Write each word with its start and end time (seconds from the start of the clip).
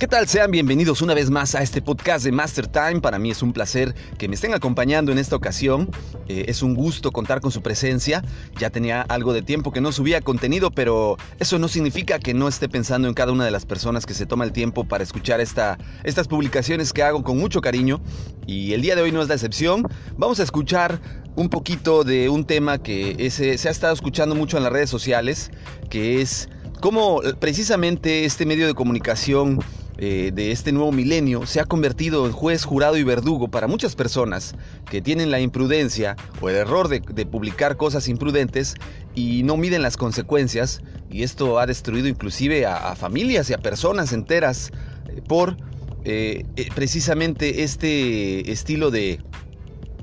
¿Qué 0.00 0.08
tal? 0.08 0.26
Sean 0.26 0.50
bienvenidos 0.50 1.02
una 1.02 1.12
vez 1.12 1.28
más 1.28 1.54
a 1.54 1.62
este 1.62 1.82
podcast 1.82 2.24
de 2.24 2.32
Master 2.32 2.66
Time. 2.66 3.02
Para 3.02 3.18
mí 3.18 3.30
es 3.30 3.42
un 3.42 3.52
placer 3.52 3.94
que 4.16 4.28
me 4.28 4.34
estén 4.34 4.54
acompañando 4.54 5.12
en 5.12 5.18
esta 5.18 5.36
ocasión. 5.36 5.90
Eh, 6.26 6.46
es 6.48 6.62
un 6.62 6.74
gusto 6.74 7.12
contar 7.12 7.42
con 7.42 7.50
su 7.50 7.60
presencia. 7.60 8.24
Ya 8.58 8.70
tenía 8.70 9.02
algo 9.02 9.34
de 9.34 9.42
tiempo 9.42 9.72
que 9.72 9.82
no 9.82 9.92
subía 9.92 10.22
contenido, 10.22 10.70
pero 10.70 11.18
eso 11.38 11.58
no 11.58 11.68
significa 11.68 12.18
que 12.18 12.32
no 12.32 12.48
esté 12.48 12.66
pensando 12.66 13.08
en 13.08 13.14
cada 13.14 13.30
una 13.30 13.44
de 13.44 13.50
las 13.50 13.66
personas 13.66 14.06
que 14.06 14.14
se 14.14 14.24
toma 14.24 14.46
el 14.46 14.52
tiempo 14.52 14.88
para 14.88 15.04
escuchar 15.04 15.42
esta, 15.42 15.76
estas 16.02 16.28
publicaciones 16.28 16.94
que 16.94 17.02
hago 17.02 17.22
con 17.22 17.36
mucho 17.36 17.60
cariño. 17.60 18.00
Y 18.46 18.72
el 18.72 18.80
día 18.80 18.96
de 18.96 19.02
hoy 19.02 19.12
no 19.12 19.20
es 19.20 19.28
la 19.28 19.34
excepción. 19.34 19.86
Vamos 20.16 20.40
a 20.40 20.44
escuchar 20.44 20.98
un 21.36 21.50
poquito 21.50 22.04
de 22.04 22.30
un 22.30 22.46
tema 22.46 22.78
que 22.78 23.28
se 23.30 23.68
ha 23.68 23.70
estado 23.70 23.92
escuchando 23.92 24.34
mucho 24.34 24.56
en 24.56 24.62
las 24.62 24.72
redes 24.72 24.88
sociales, 24.88 25.50
que 25.90 26.22
es 26.22 26.48
cómo 26.80 27.20
precisamente 27.38 28.24
este 28.24 28.46
medio 28.46 28.66
de 28.66 28.72
comunicación 28.72 29.60
eh, 30.02 30.30
de 30.32 30.50
este 30.50 30.72
nuevo 30.72 30.92
milenio 30.92 31.44
se 31.44 31.60
ha 31.60 31.66
convertido 31.66 32.24
en 32.24 32.32
juez, 32.32 32.64
jurado 32.64 32.96
y 32.96 33.02
verdugo 33.02 33.48
para 33.48 33.66
muchas 33.66 33.94
personas 33.94 34.54
que 34.90 35.02
tienen 35.02 35.30
la 35.30 35.40
imprudencia 35.40 36.16
o 36.40 36.48
el 36.48 36.56
error 36.56 36.88
de, 36.88 37.00
publicar 37.26 37.76
cosas 37.76 38.08
imprudentes 38.08 38.76
y 39.14 39.42
no 39.42 39.58
miden 39.58 39.82
las 39.82 39.98
consecuencias. 39.98 40.80
Y 41.10 41.22
esto 41.22 41.58
ha 41.58 41.66
destruido 41.66 42.08
inclusive 42.08 42.64
a, 42.64 42.96
familias 42.96 43.50
y 43.50 43.52
a 43.52 43.58
personas 43.58 44.14
enteras 44.14 44.70
eh, 45.10 45.20
por 45.28 45.58
eh, 46.04 46.46
precisamente 46.74 47.62
este 47.62 48.50
estilo 48.50 48.90
de, 48.90 49.20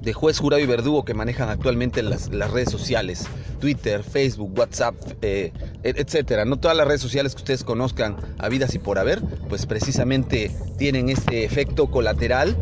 de 0.08 0.14
juez, 0.14 0.40
jurado 0.40 0.64
y 0.64 0.66
verdugo 0.66 1.04
que 1.04 1.14
manejan 1.14 1.50
actualmente 1.50 2.02
las, 2.02 2.30
redes 2.30 2.72
sociales, 2.72 3.28
Twitter, 3.60 4.04
Facebook, 4.04 4.58
WhatsApp, 4.58 4.96
eh, 5.22 5.52
etcétera. 5.84 6.46
No 6.46 6.56
todas 6.56 6.78
las 6.78 6.88
redes 6.88 7.02
sociales 7.02 7.36
que 7.36 7.40
ustedes 7.40 7.66
conozcan, 7.66 8.16
habidas 8.38 8.74
y 8.74 8.80
por 8.80 9.00
haber, 9.00 9.22
pues 9.50 9.66
precisamente 9.66 10.50
tienen 10.78 11.10
este 11.10 11.44
efecto 11.44 11.92
colateral 11.92 12.56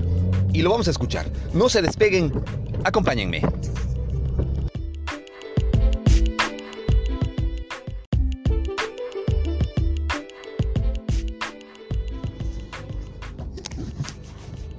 y 0.53 0.63
lo 0.63 0.71
vamos 0.71 0.87
a 0.87 0.91
escuchar. 0.91 1.27
No 1.53 1.69
se 1.69 1.83
despeguen, 1.83 2.33
acompáñenme. 2.83 3.41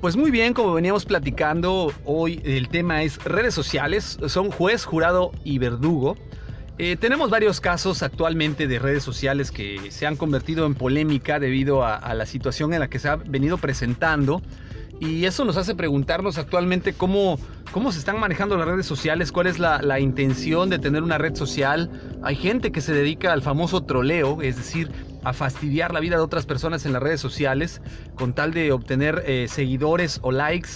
Pues 0.06 0.14
muy 0.16 0.30
bien, 0.30 0.54
como 0.54 0.72
veníamos 0.72 1.04
platicando, 1.04 1.92
hoy 2.04 2.40
el 2.44 2.68
tema 2.68 3.02
es 3.02 3.18
redes 3.24 3.54
sociales, 3.54 4.20
son 4.28 4.52
juez, 4.52 4.84
jurado 4.84 5.32
y 5.42 5.58
verdugo. 5.58 6.16
Eh, 6.78 6.94
tenemos 6.94 7.28
varios 7.28 7.60
casos 7.60 8.04
actualmente 8.04 8.68
de 8.68 8.78
redes 8.78 9.02
sociales 9.02 9.50
que 9.50 9.90
se 9.90 10.06
han 10.06 10.14
convertido 10.14 10.64
en 10.64 10.76
polémica 10.76 11.40
debido 11.40 11.84
a, 11.84 12.14
la 12.14 12.24
situación 12.24 12.72
en 12.72 12.78
la 12.78 12.88
que 12.88 13.00
se 13.00 13.08
ha 13.08 13.16
venido 13.16 13.58
presentando. 13.58 14.42
Y 15.00 15.24
eso 15.24 15.44
nos 15.44 15.56
hace 15.56 15.74
preguntarnos 15.74 16.38
actualmente 16.38 16.92
cómo, 16.92 17.41
cómo 17.72 17.91
se 17.91 17.98
están 17.98 18.20
manejando 18.20 18.56
las 18.56 18.68
redes 18.68 18.86
sociales, 18.86 19.32
cuál 19.32 19.48
es 19.48 19.58
la, 19.58 19.82
la, 19.82 19.98
intención 19.98 20.70
de 20.70 20.78
tener 20.78 21.02
una 21.02 21.18
red 21.18 21.34
social. 21.34 21.91
Hay 22.22 22.36
gente 22.36 22.70
que 22.70 22.80
se 22.80 22.92
dedica 22.92 23.32
al 23.32 23.42
famoso 23.42 23.82
troleo, 23.82 24.41
es 24.41 24.56
decir, 24.56 24.88
a 25.27 25.32
fastidiar 25.32 25.92
la 25.92 25.98
vida 25.98 26.14
de 26.14 26.22
otras 26.22 26.46
personas 26.46 26.86
en 26.86 26.92
las 26.92 27.02
redes 27.02 27.20
sociales 27.20 27.82
con 28.14 28.32
tal 28.32 28.55
de 28.55 28.70
obtener 28.70 29.24
eh, 29.27 29.46
seguidores 29.48 30.20
o 30.22 30.30
likes, 30.30 30.69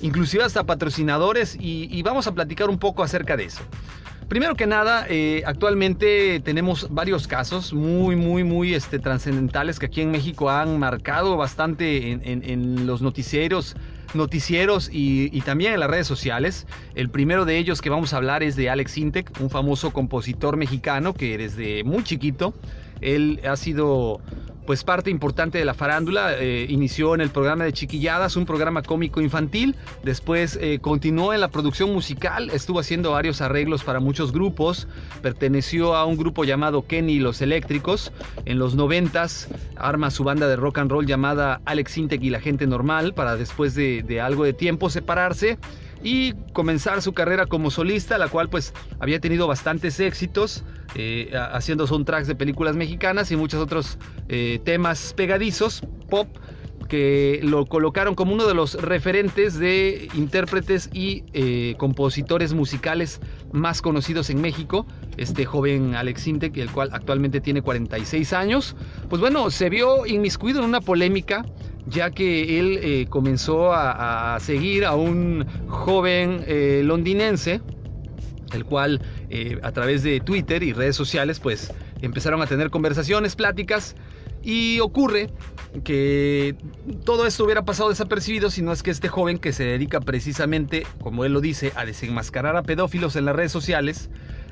inclusive 0.00 0.44
hasta 0.44 0.62
patrocinadores 0.62 1.56
y, 1.58 2.00
vamos 2.02 2.28
a 2.28 2.32
platicar 2.32 2.70
un 2.70 2.78
poco 2.78 3.02
acerca 3.02 3.36
de 3.36 3.46
eso. 3.46 3.62
Primero 4.28 4.54
que 4.54 4.66
nada, 4.66 5.06
eh, 5.08 5.42
actualmente 5.44 6.40
tenemos 6.40 6.88
varios 6.90 7.26
casos 7.26 7.72
muy, 7.72 8.14
muy, 8.14 8.44
muy 8.44 8.74
este, 8.74 9.00
trascendentales 9.00 9.80
que 9.80 9.86
aquí 9.86 10.02
en 10.02 10.12
México 10.12 10.50
han 10.50 10.78
marcado 10.78 11.36
bastante 11.36 12.12
en, 12.12 12.86
los 12.86 13.02
noticieros, 13.02 13.74
noticieros 14.14 14.88
y, 14.92 15.36
y, 15.36 15.40
también 15.40 15.74
en 15.74 15.80
las 15.80 15.90
redes 15.90 16.06
sociales. 16.06 16.66
El 16.94 17.08
primero 17.08 17.44
de 17.44 17.58
ellos 17.58 17.80
que 17.80 17.90
vamos 17.90 18.12
a 18.12 18.18
hablar 18.18 18.44
es 18.44 18.54
de 18.54 18.70
Alex 18.70 18.98
Intec, 18.98 19.32
un 19.40 19.50
famoso 19.50 19.92
compositor 19.92 20.56
mexicano 20.56 21.12
que 21.12 21.38
desde 21.38 21.82
muy 21.82 22.04
chiquito 22.04 22.54
él 23.00 23.40
ha 23.48 23.56
sido 23.56 24.20
pues 24.66 24.82
parte 24.84 25.10
importante 25.10 25.58
de 25.58 25.64
la 25.64 25.74
farándula. 25.74 26.34
Eh, 26.38 26.66
inició 26.68 27.14
en 27.14 27.20
el 27.20 27.30
programa 27.30 27.64
de 27.64 27.72
Chiquilladas, 27.72 28.36
un 28.36 28.44
programa 28.44 28.82
cómico 28.82 29.20
infantil. 29.20 29.76
Después 30.02 30.58
eh, 30.60 30.80
continuó 30.80 31.32
en 31.32 31.40
la 31.40 31.48
producción 31.48 31.92
musical, 31.92 32.50
estuvo 32.50 32.80
haciendo 32.80 33.12
varios 33.12 33.40
arreglos 33.40 33.84
para 33.84 34.00
muchos 34.00 34.32
grupos. 34.32 34.88
Perteneció 35.22 35.94
a 35.94 36.04
un 36.04 36.16
grupo 36.16 36.44
llamado 36.44 36.86
Kenny 36.86 37.14
y 37.14 37.18
los 37.20 37.40
Eléctricos. 37.40 38.12
En 38.44 38.58
los 38.58 38.74
noventas 38.74 39.48
arma 39.76 40.10
su 40.10 40.24
banda 40.24 40.48
de 40.48 40.56
rock 40.56 40.78
and 40.78 40.90
roll 40.90 41.06
llamada 41.06 41.60
Alex 41.64 41.96
Intec 41.96 42.22
y 42.22 42.30
la 42.30 42.40
gente 42.40 42.66
normal 42.66 43.14
para 43.14 43.36
después 43.36 43.74
de, 43.74 44.02
de 44.02 44.20
algo 44.20 44.44
de 44.44 44.52
tiempo 44.52 44.90
separarse 44.90 45.58
y 46.02 46.34
comenzar 46.52 47.02
su 47.02 47.12
carrera 47.12 47.46
como 47.46 47.70
solista, 47.70 48.18
la 48.18 48.28
cual 48.28 48.48
pues 48.48 48.74
había 49.00 49.20
tenido 49.20 49.46
bastantes 49.46 49.98
éxitos, 50.00 50.64
eh, 50.98 51.30
haciendo 51.52 51.86
soundtracks 51.86 52.26
de 52.26 52.34
películas 52.34 52.74
mexicanas 52.74 53.30
y 53.30 53.36
muchos 53.36 53.60
otros 53.60 53.98
eh, 54.30 54.60
temas 54.64 55.12
pegadizos, 55.14 55.82
pop, 56.08 56.26
que 56.88 57.40
lo 57.42 57.66
colocaron 57.66 58.14
como 58.14 58.32
uno 58.32 58.46
de 58.46 58.54
los 58.54 58.80
referentes 58.80 59.58
de 59.58 60.08
intérpretes 60.14 60.88
y 60.94 61.24
eh, 61.34 61.74
compositores 61.76 62.54
musicales 62.54 63.20
más 63.52 63.82
conocidos 63.82 64.30
en 64.30 64.40
México. 64.40 64.86
Este 65.18 65.44
joven 65.44 65.94
Alex 65.94 66.28
Intec, 66.28 66.56
el 66.56 66.70
cual 66.70 66.88
actualmente 66.92 67.42
tiene 67.42 67.60
46 67.60 68.32
años, 68.32 68.74
pues 69.10 69.20
bueno, 69.20 69.50
se 69.50 69.68
vio 69.68 70.06
inmiscuido 70.06 70.60
en 70.60 70.64
una 70.64 70.80
polémica 70.80 71.44
ya 71.88 72.10
que 72.10 72.58
él 72.58 72.80
eh, 72.82 73.06
comenzó 73.10 73.74
a, 73.74 74.38
seguir 74.40 74.86
a 74.86 74.94
un 74.94 75.46
joven 75.68 76.42
londinense, 76.86 77.60
el 78.52 78.64
cual 78.64 79.00
eh, 79.30 79.58
a 79.62 79.72
través 79.72 80.02
de 80.02 80.20
Twitter 80.20 80.62
y 80.62 80.72
redes 80.72 80.96
sociales 80.96 81.40
pues 81.40 81.72
empezaron 82.00 82.42
a 82.42 82.46
tener 82.46 82.70
conversaciones, 82.70 83.36
pláticas 83.36 83.96
y 84.42 84.78
ocurre 84.80 85.28
que 85.82 86.54
todo 87.04 87.26
esto 87.26 87.44
hubiera 87.44 87.64
pasado 87.64 87.88
desapercibido 87.88 88.48
si 88.48 88.62
no 88.62 88.72
es 88.72 88.82
que 88.82 88.92
este 88.92 89.08
joven 89.08 89.38
que 89.38 89.52
se 89.52 89.64
dedica 89.64 90.00
precisamente, 90.00 90.86
como 91.02 91.24
él 91.24 91.32
lo 91.32 91.40
dice, 91.40 91.72
a 91.74 91.84
desenmascarar 91.84 92.56
a 92.56 92.62
pedófilos 92.62 93.16
en 93.16 93.24
las 93.24 93.34
redes 93.34 93.50
sociales, 93.50 94.08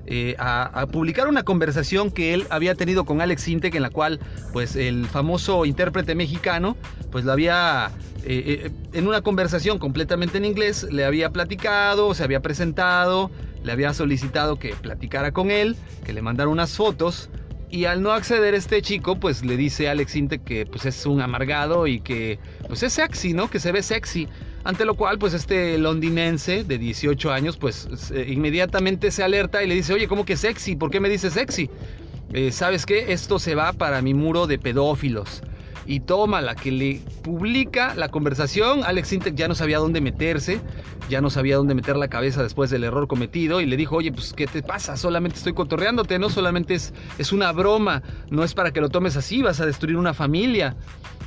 eh, 0.07 0.35
a, 0.39 0.87
publicar 0.93 1.29
una 1.29 1.45
conversación 1.45 2.11
que 2.11 2.35
él 2.35 2.47
había 2.51 2.75
tenido 2.75 3.05
con 3.05 3.21
Alex 3.21 3.49
Intec 3.49 3.75
en 3.75 3.83
la 3.83 3.91
cual 3.91 4.21
pues 4.53 4.77
el 4.77 5.07
famoso 5.07 5.65
intérprete 5.65 6.15
mexicano 6.15 6.77
pues 7.11 7.25
lo 7.25 7.33
había 7.33 7.91
eh, 8.25 8.71
en 8.93 9.07
una 9.09 9.23
conversación 9.23 9.79
completamente 9.79 10.37
en 10.37 10.45
inglés 10.45 10.87
le 10.91 11.05
había 11.07 11.31
platicado, 11.31 12.13
se 12.15 12.23
había 12.23 12.41
presentado, 12.41 13.31
le 13.65 13.73
había 13.73 13.93
solicitado 13.93 14.59
que 14.59 14.75
platicara 14.75 15.33
con 15.33 15.51
él, 15.51 15.77
que 16.05 16.13
le 16.13 16.23
mandara 16.23 16.49
unas 16.49 16.77
fotos 16.77 17.31
y 17.75 17.87
al 17.87 18.03
no 18.03 18.13
acceder 18.13 18.55
este 18.55 18.81
chico, 18.83 19.17
pues 19.17 19.45
le 19.45 19.57
dice 19.57 19.89
a 19.89 19.91
Alex 19.91 20.15
Intec 20.15 20.45
que 20.45 20.65
pues 20.65 20.87
es 20.87 21.07
un 21.07 21.21
amargado 21.21 21.89
y 21.89 21.99
que 21.99 22.39
pues 22.69 22.85
es 22.85 22.93
sexy, 22.93 23.33
¿no? 23.33 23.51
Que 23.51 23.59
se 23.59 23.73
ve 23.73 23.83
sexy. 23.83 24.29
Ante 24.63 24.85
lo 24.85 24.95
cual, 24.95 25.19
pues 25.19 25.35
este 25.35 25.77
londinense 25.77 26.63
de 26.63 26.79
18 26.79 27.33
años, 27.33 27.57
pues 27.57 27.89
inmediatamente 28.29 29.11
se 29.11 29.25
alerta 29.25 29.63
y 29.65 29.67
le 29.67 29.75
dice, 29.75 29.93
oye, 29.93 30.07
¿cómo 30.07 30.25
que 30.25 30.37
sexy? 30.37 30.77
¿Por 30.77 30.93
qué 30.93 31.01
me 31.01 31.09
dices 31.09 31.33
sexy? 31.33 31.69
Eh, 32.33 32.53
¿Sabes 32.53 32.87
qué? 32.87 33.13
Esto 33.13 33.39
se 33.39 33.57
va 33.57 33.73
para 33.73 34.01
mi 34.03 34.15
muro 34.15 34.47
de 34.47 34.59
pedófilos. 34.59 35.43
Y 35.85 36.01
toma 36.01 36.41
la 36.41 36.55
que 36.55 36.71
le 36.71 37.01
publica 37.23 37.95
la 37.95 38.09
conversación. 38.09 38.85
Alex 38.85 39.13
Intec 39.13 39.35
ya 39.35 39.49
no 39.49 39.55
sabía 39.55 39.79
dónde 39.79 40.01
meterse, 40.01 40.61
ya 41.09 41.21
no 41.21 41.31
sabía 41.31 41.57
dónde 41.57 41.75
meter 41.75 41.97
la 41.97 42.09
cabeza 42.09 42.43
después 42.43 42.71
del 42.71 42.85
error 42.85 43.07
cometido 43.07 43.61
y 43.61 43.67
le 43.67 43.77
dijo, 43.77 43.97
oye, 43.97 44.13
pues 44.13 44.33
¿qué 44.33 44.47
te 44.47 44.63
pasa? 44.63 44.97
Solamente 44.97 45.39
estoy 45.39 45.53
cotorreándote, 45.53 46.19
no 46.19 46.31
solamente 46.31 46.75
es, 46.75 46.95
es 47.19 47.33
una 47.33 47.53
broma, 47.53 48.03
no 48.31 48.45
es 48.45 48.55
para 48.55 48.73
que 48.73 48.81
lo 48.81 48.89
tomes 48.89 49.17
así, 49.17 49.43
vas 49.43 49.61
a 49.61 49.67
destruir 49.67 49.97
una 49.97 50.15
familia. 50.15 50.77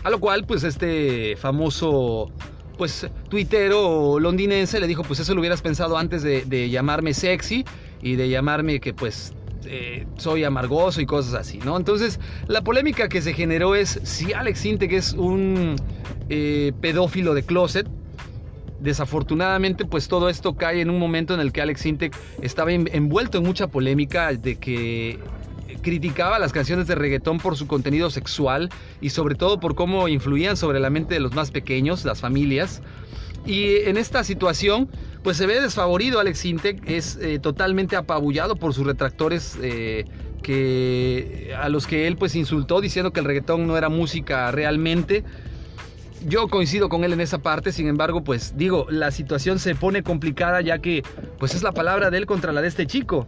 A 0.03 0.09
lo 0.09 0.19
cual, 0.19 0.45
pues 0.45 0.63
este 0.63 1.35
famoso 1.35 2.31
pues 2.77 3.07
tuitero 3.29 4.19
londinense 4.19 4.79
le 4.79 4.87
dijo, 4.87 5.03
pues 5.03 5.19
eso 5.19 5.33
lo 5.33 5.41
hubieras 5.41 5.61
pensado 5.61 5.97
antes 5.97 6.23
de, 6.23 6.69
llamarme 6.69 7.13
sexy 7.13 7.65
y 8.01 8.15
de 8.15 8.29
llamarme 8.29 8.79
que 8.79 8.93
pues 8.93 9.33
eh, 9.65 10.05
soy 10.17 10.43
amargoso 10.43 11.01
y 11.01 11.05
cosas 11.05 11.33
así, 11.33 11.57
¿no? 11.57 11.75
Entonces, 11.75 12.19
la 12.47 12.61
polémica 12.61 13.09
que 13.09 13.21
se 13.21 13.33
generó 13.33 13.75
es 13.75 13.99
si 14.03 14.31
Alex 14.31 14.65
Intec 14.65 14.93
es 14.93 15.13
un 15.13 15.75
eh, 16.29 16.71
pedófilo 16.79 17.33
de 17.33 17.43
closet. 17.43 17.87
Desafortunadamente, 18.79 19.85
pues 19.85 20.07
todo 20.07 20.29
esto 20.29 20.55
cae 20.55 20.81
en 20.81 20.89
un 20.89 20.99
momento 20.99 21.33
en 21.33 21.39
el 21.39 21.51
que 21.51 21.61
Alex 21.61 21.85
Intec 21.85 22.15
estaba 22.41 22.71
envuelto 22.71 23.39
en 23.39 23.43
mucha 23.43 23.67
polémica 23.67 24.31
de 24.33 24.55
que 24.55 25.19
criticaba 25.81 26.39
las 26.39 26.51
canciones 26.51 26.87
de 26.87 26.95
reggaetón 26.95 27.39
por 27.39 27.55
su 27.57 27.67
contenido 27.67 28.09
sexual 28.09 28.69
y 29.01 29.09
sobre 29.09 29.35
todo 29.35 29.59
por 29.59 29.75
cómo 29.75 30.07
influían 30.07 30.57
sobre 30.57 30.79
la 30.79 30.89
mente 30.89 31.13
de 31.13 31.19
los 31.19 31.33
más 31.33 31.51
pequeños, 31.51 32.05
las 32.05 32.21
familias. 32.21 32.81
Y 33.45 33.77
en 33.85 33.97
esta 33.97 34.23
situación, 34.23 34.89
pues 35.23 35.37
se 35.37 35.45
ve 35.45 35.61
desfavorido 35.61 36.19
Alex 36.19 36.45
Intec, 36.45 36.89
es 36.89 37.17
eh, 37.21 37.39
totalmente 37.39 37.95
apabullado 37.95 38.57
por 38.57 38.73
sus 38.73 38.85
retractores 38.85 39.57
eh, 39.61 40.05
que, 40.43 41.55
a 41.57 41.69
los 41.69 41.87
que 41.87 42.07
él 42.07 42.17
pues 42.17 42.35
insultó 42.35 42.81
diciendo 42.81 43.13
que 43.13 43.21
el 43.21 43.25
reggaetón 43.25 43.65
no 43.65 43.77
era 43.77 43.89
música 43.89 44.51
realmente. 44.51 45.23
Yo 46.27 46.49
coincido 46.49 46.89
con 46.89 47.05
él 47.05 47.13
en 47.13 47.21
esa 47.21 47.37
parte, 47.37 47.71
sin 47.71 47.87
embargo, 47.87 48.21
pues 48.21 48.57
digo, 48.57 48.85
la 48.89 49.11
situación 49.11 49.59
se 49.59 49.75
pone 49.75 50.03
complicada 50.03 50.59
ya 50.59 50.79
que 50.79 51.01
pues 51.39 51.55
es 51.55 51.63
la 51.63 51.71
palabra 51.71 52.11
de 52.11 52.17
él 52.17 52.25
contra 52.25 52.51
la 52.51 52.61
de 52.61 52.67
este 52.67 52.85
chico. 52.85 53.27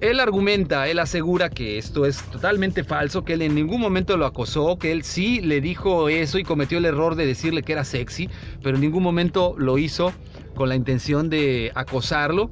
Él 0.00 0.20
argumenta, 0.20 0.86
él 0.86 1.00
asegura 1.00 1.50
que 1.50 1.76
esto 1.76 2.06
es 2.06 2.22
totalmente 2.30 2.84
falso, 2.84 3.24
que 3.24 3.32
él 3.32 3.42
en 3.42 3.54
ningún 3.54 3.80
momento 3.80 4.16
lo 4.16 4.26
acosó, 4.26 4.78
que 4.78 4.92
él 4.92 5.02
sí 5.02 5.40
le 5.40 5.60
dijo 5.60 6.08
eso 6.08 6.38
y 6.38 6.44
cometió 6.44 6.78
el 6.78 6.84
error 6.84 7.16
de 7.16 7.26
decirle 7.26 7.62
que 7.62 7.72
era 7.72 7.84
sexy, 7.84 8.28
pero 8.62 8.76
en 8.76 8.82
ningún 8.82 9.02
momento 9.02 9.54
lo 9.58 9.76
hizo 9.78 10.12
con 10.54 10.68
la 10.68 10.76
intención 10.76 11.30
de 11.30 11.72
acosarlo. 11.74 12.50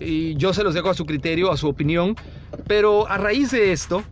Y 0.00 0.34
yo 0.36 0.52
se 0.52 0.64
los 0.64 0.74
dejo 0.74 0.90
a 0.90 0.94
su 0.94 1.04
criterio, 1.06 1.52
a 1.52 1.56
su 1.56 1.68
opinión, 1.68 2.16
pero 2.66 3.08
a 3.08 3.18
raíz 3.18 3.52
de 3.52 3.70
esto, 3.72 4.02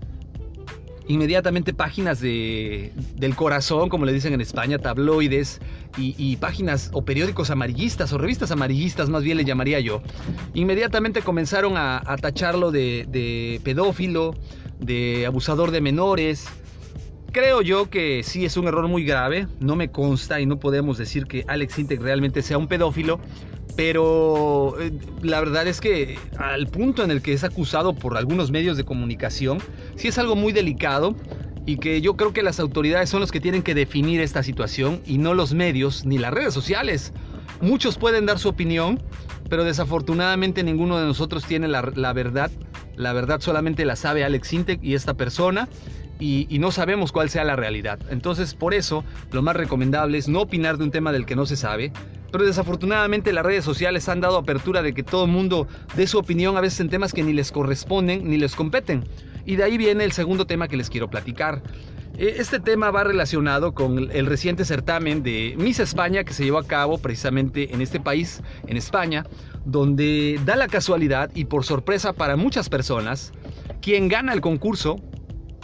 inmediatamente 1.08 1.72
páginas 1.72 2.20
de, 2.20 2.92
del 3.16 3.34
corazón, 3.34 3.88
como 3.88 4.04
le 4.04 4.12
dicen 4.12 4.32
en 4.32 4.40
España, 4.40 4.78
tabloides 4.78 5.60
y, 5.98 6.36
páginas 6.36 6.90
o 6.92 7.04
periódicos 7.04 7.50
amarillistas 7.50 8.12
o 8.12 8.18
revistas 8.18 8.50
amarillistas, 8.50 9.08
más 9.08 9.22
bien 9.22 9.38
le 9.38 9.44
llamaría 9.44 9.80
yo, 9.80 10.02
inmediatamente 10.54 11.22
comenzaron 11.22 11.74
a, 11.76 12.02
tacharlo 12.20 12.70
de, 12.70 13.06
de, 13.08 13.60
pedófilo, 13.64 14.34
de 14.78 15.26
abusador 15.26 15.70
de 15.70 15.80
menores. 15.80 16.46
Creo 17.32 17.60
yo 17.62 17.90
que 17.90 18.22
sí 18.22 18.44
es 18.44 18.56
un 18.56 18.66
error 18.66 18.88
muy 18.88 19.04
grave, 19.04 19.46
no 19.60 19.76
me 19.76 19.90
consta 19.90 20.40
y 20.40 20.46
no 20.46 20.58
podemos 20.58 20.98
decir 20.98 21.26
que 21.26 21.44
Alex 21.48 21.78
Intec 21.78 22.00
realmente 22.00 22.42
sea 22.42 22.58
un 22.58 22.66
pedófilo, 22.66 23.20
pero 23.76 24.80
eh, 24.80 24.92
la 25.22 25.38
verdad 25.40 25.66
es 25.66 25.80
que 25.80 26.18
al 26.38 26.66
punto 26.66 27.04
en 27.04 27.10
el 27.10 27.22
que 27.22 27.34
es 27.34 27.44
acusado 27.44 27.94
por 27.94 28.16
algunos 28.16 28.50
medios 28.50 28.76
de 28.76 28.84
comunicación, 28.84 29.58
sí 29.96 30.08
es 30.08 30.18
algo 30.18 30.34
muy 30.34 30.52
delicado 30.52 31.14
y 31.66 31.76
que 31.76 32.00
yo 32.00 32.16
creo 32.16 32.32
que 32.32 32.42
las 32.42 32.58
autoridades 32.60 33.10
son 33.10 33.20
los 33.20 33.30
que 33.30 33.40
tienen 33.40 33.62
que 33.62 33.74
definir 33.74 34.20
esta 34.20 34.42
situación 34.42 35.02
y 35.04 35.18
no 35.18 35.34
los 35.34 35.52
medios 35.52 36.06
ni 36.06 36.16
las 36.16 36.32
redes 36.32 36.54
sociales. 36.54 37.12
Muchos 37.60 37.98
pueden 37.98 38.24
dar 38.24 38.38
su 38.38 38.48
opinión, 38.48 39.02
pero 39.50 39.64
desafortunadamente 39.64 40.62
ninguno 40.62 40.98
de 40.98 41.06
nosotros 41.06 41.44
tiene 41.44 41.66
la, 41.68 41.82
verdad. 42.12 42.50
La 42.94 43.12
verdad 43.12 43.40
solamente 43.40 43.84
la 43.84 43.96
sabe 43.96 44.24
Alex 44.24 44.52
Intec 44.52 44.82
y 44.82 44.94
esta 44.94 45.14
persona. 45.14 45.68
Y, 46.18 46.46
no 46.60 46.70
sabemos 46.70 47.12
cuál 47.12 47.28
sea 47.28 47.44
la 47.44 47.56
realidad. 47.56 47.98
Entonces, 48.08 48.54
por 48.54 48.72
eso, 48.72 49.04
lo 49.32 49.42
más 49.42 49.54
recomendable 49.54 50.16
es 50.16 50.28
no 50.28 50.40
opinar 50.40 50.78
de 50.78 50.84
un 50.84 50.90
tema 50.90 51.12
del 51.12 51.26
que 51.26 51.36
no 51.36 51.44
se 51.44 51.56
sabe, 51.56 51.92
pero 52.36 52.44
desafortunadamente 52.44 53.32
las 53.32 53.46
redes 53.46 53.64
sociales 53.64 54.10
han 54.10 54.20
dado 54.20 54.36
apertura 54.36 54.82
de 54.82 54.92
que 54.92 55.02
todo 55.02 55.24
el 55.24 55.30
mundo 55.30 55.66
dé 55.96 56.06
su 56.06 56.18
opinión 56.18 56.58
a 56.58 56.60
veces 56.60 56.80
en 56.80 56.90
temas 56.90 57.14
que 57.14 57.22
ni 57.22 57.32
les 57.32 57.50
corresponden 57.50 58.28
ni 58.28 58.36
les 58.36 58.54
competen. 58.54 59.04
Y 59.46 59.56
de 59.56 59.64
ahí 59.64 59.78
viene 59.78 60.04
el 60.04 60.12
segundo 60.12 60.46
tema 60.46 60.68
que 60.68 60.76
les 60.76 60.90
quiero 60.90 61.08
platicar. 61.08 61.62
Eh, 62.18 62.34
este 62.36 62.60
tema 62.60 62.90
va 62.90 63.04
relacionado 63.04 63.72
con 63.72 64.10
el 64.12 64.26
reciente 64.26 64.66
certamen 64.66 65.22
de 65.22 65.54
Miss 65.56 65.80
España 65.80 66.24
que 66.24 66.34
se 66.34 66.44
llevó 66.44 66.58
a 66.58 66.66
cabo 66.66 66.98
precisamente 66.98 67.72
en 67.72 67.80
este 67.80 68.00
país, 68.00 68.42
en 68.66 68.76
España, 68.76 69.24
donde 69.64 70.38
da 70.44 70.56
la 70.56 70.68
casualidad 70.68 71.30
y 71.34 71.46
por 71.46 71.64
sorpresa 71.64 72.12
para 72.12 72.36
muchas 72.36 72.68
personas, 72.68 73.32
quien 73.80 74.08
gana 74.08 74.34
el 74.34 74.42
concurso, 74.42 74.96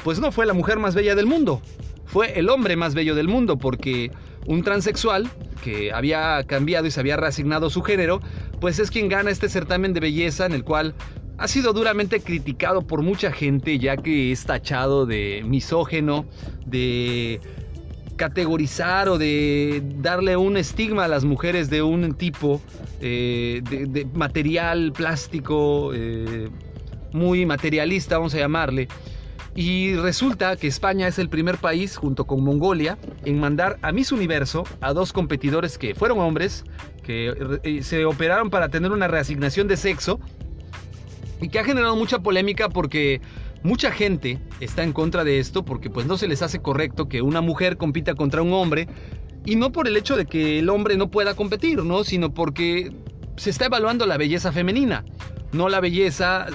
pues 0.02 0.20
no 0.20 0.32
fue 0.32 0.46
la 0.46 0.54
mujer 0.54 0.78
más 0.78 0.94
bella 0.94 1.14
del 1.14 1.26
mundo, 1.26 1.60
fue 2.06 2.38
el 2.38 2.48
hombre 2.48 2.76
más 2.76 2.94
bello 2.94 3.14
del 3.14 3.28
mundo, 3.28 3.58
porque 3.58 4.10
un 4.46 4.62
transexual 4.62 5.30
que 5.62 5.92
había 5.92 6.42
cambiado 6.46 6.86
y 6.86 6.90
se 6.90 7.00
había 7.00 7.16
reasignado 7.16 7.70
su 7.70 7.82
género, 7.82 8.20
pues 8.60 8.78
es 8.78 8.90
quien 8.90 9.08
gana 9.08 9.30
este 9.30 9.48
certamen 9.48 9.92
de 9.92 10.00
belleza 10.00 10.46
en 10.46 10.52
el 10.52 10.64
cual 10.64 10.94
ha 11.38 11.48
sido 11.48 11.72
duramente 11.72 12.20
criticado 12.20 12.82
por 12.82 13.02
mucha 13.02 13.32
gente 13.32 13.78
ya 13.78 13.96
que 13.96 14.32
es 14.32 14.44
tachado 14.44 15.06
de 15.06 15.42
misógeno, 15.46 16.26
de 16.66 17.40
categorizar 18.16 19.08
o 19.08 19.18
de 19.18 19.82
darle 19.96 20.36
un 20.36 20.56
estigma 20.56 21.04
a 21.04 21.08
las 21.08 21.24
mujeres 21.24 21.70
de 21.70 21.82
un 21.82 22.14
tipo 22.14 22.60
eh, 23.00 23.62
de, 23.68 24.04
material 24.14 24.92
plástico 24.92 25.92
eh, 25.94 26.48
muy 27.12 27.46
materialista, 27.46 28.18
vamos 28.18 28.34
a 28.34 28.38
llamarle. 28.38 28.88
Y 29.54 29.94
resulta 29.96 30.56
que 30.56 30.66
España 30.66 31.06
es 31.06 31.18
el 31.18 31.28
primer 31.28 31.58
país, 31.58 31.96
junto 31.96 32.24
con 32.24 32.42
Mongolia, 32.42 32.96
en 33.24 33.38
mandar 33.38 33.78
a 33.82 33.92
Miss 33.92 34.10
Universo 34.10 34.64
a 34.80 34.94
dos 34.94 35.12
competidores 35.12 35.76
que 35.76 35.94
fueron 35.94 36.20
hombres, 36.20 36.64
que 37.02 37.34
eh, 37.62 37.82
se 37.82 38.06
operaron 38.06 38.48
para 38.48 38.70
tener 38.70 38.92
una 38.92 39.08
reasignación 39.08 39.68
de 39.68 39.76
sexo 39.76 40.20
y 41.42 41.48
que 41.48 41.58
ha 41.58 41.64
generado 41.64 41.96
mucha 41.96 42.20
polémica 42.20 42.68
porque 42.70 43.20
mucha 43.62 43.90
gente 43.90 44.38
está 44.60 44.84
en 44.84 44.92
contra 44.92 45.24
de 45.24 45.38
esto 45.38 45.64
porque 45.64 45.90
pues 45.90 46.06
no 46.06 46.16
se 46.16 46.28
les 46.28 46.40
hace 46.40 46.60
correcto 46.60 47.08
que 47.08 47.20
una 47.20 47.40
mujer 47.40 47.76
compita 47.76 48.14
contra 48.14 48.42
un 48.42 48.52
hombre 48.52 48.88
y 49.44 49.56
no 49.56 49.72
por 49.72 49.88
el 49.88 49.96
hecho 49.96 50.16
de 50.16 50.26
que 50.26 50.60
el 50.60 50.68
hombre 50.68 50.96
no 50.96 51.10
pueda 51.10 51.34
competir, 51.34 51.82
¿no? 51.84 52.04
sino 52.04 52.32
porque 52.32 52.92
se 53.36 53.50
está 53.50 53.66
evaluando 53.66 54.06
la 54.06 54.16
belleza 54.16 54.52
femenina, 54.52 55.04
no 55.52 55.68
la 55.68 55.80
belleza 55.80 56.46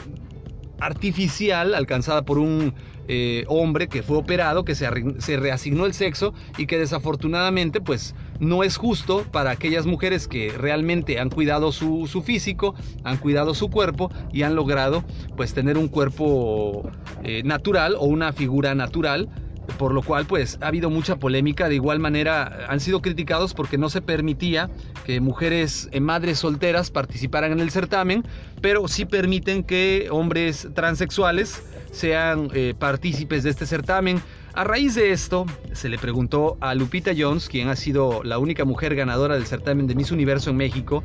artificial 0.80 1.74
alcanzada 1.74 2.24
por 2.24 2.38
un 2.38 2.74
eh, 3.10 3.46
hombre 3.48 3.88
que 3.88 4.04
fue 4.04 4.18
operado, 4.18 4.66
que 4.66 4.76
se, 4.76 4.90
reasignó 5.38 5.86
el 5.86 5.94
sexo 5.94 6.34
y 6.58 6.68
que 6.68 6.78
desafortunadamente 6.78 7.80
pues 7.80 8.16
no 8.40 8.64
es 8.64 8.76
justo 8.76 9.26
para 9.32 9.52
aquellas 9.52 9.86
mujeres 9.86 10.28
que 10.28 10.52
realmente 10.58 11.20
han 11.20 11.30
cuidado 11.30 11.72
su, 11.72 12.08
su 12.08 12.22
físico, 12.22 12.76
han 13.04 13.18
cuidado 13.18 13.54
su 13.54 13.70
cuerpo 13.70 14.12
y 14.34 14.44
han 14.44 14.56
logrado 14.56 15.06
pues 15.38 15.54
tener 15.54 15.78
un 15.78 15.88
cuerpo 15.88 16.90
eh, 17.24 17.44
natural 17.44 17.96
o 17.98 18.06
una 18.06 18.34
figura 18.34 18.76
natural 18.76 19.30
por 19.78 19.94
lo 19.94 20.02
cual 20.02 20.26
pues 20.26 20.58
ha 20.62 20.68
habido 20.68 20.90
mucha 20.90 21.18
polémica, 21.18 21.70
de 21.70 21.76
igual 21.76 22.00
manera 22.00 22.66
han 22.70 22.80
sido 22.80 23.02
criticados 23.02 23.54
porque 23.54 23.78
no 23.78 23.90
se 23.90 24.02
permitía 24.02 24.70
que 25.06 25.20
mujeres 25.22 25.90
eh, 25.92 26.00
madres 26.00 26.40
solteras 26.40 26.92
participaran 26.92 27.52
en 27.52 27.60
el 27.60 27.72
certamen, 27.72 28.24
pero 28.62 28.88
sí 28.88 29.06
permiten 29.06 29.64
que 29.64 30.08
hombres 30.12 30.68
transexuales 30.74 31.64
sean 31.92 32.50
eh, 32.54 32.74
partícipes 32.78 33.44
de 33.44 33.50
este 33.50 33.66
certamen. 33.66 34.22
A 34.54 34.64
raíz 34.64 34.96
de 34.96 35.12
esto, 35.12 35.46
se 35.74 35.88
le 35.88 36.00
preguntó 36.00 36.58
a 36.62 36.74
Lupita 36.74 37.12
Jones, 37.16 37.48
quien 37.48 37.70
ha 37.70 37.76
sido 37.76 38.24
la 38.24 38.40
única 38.40 38.66
mujer 38.66 38.96
ganadora 38.96 39.36
del 39.36 39.46
certamen 39.46 39.86
de 39.86 39.96
Miss 39.96 40.12
Universo 40.12 40.50
en 40.50 40.58
México, 40.58 41.04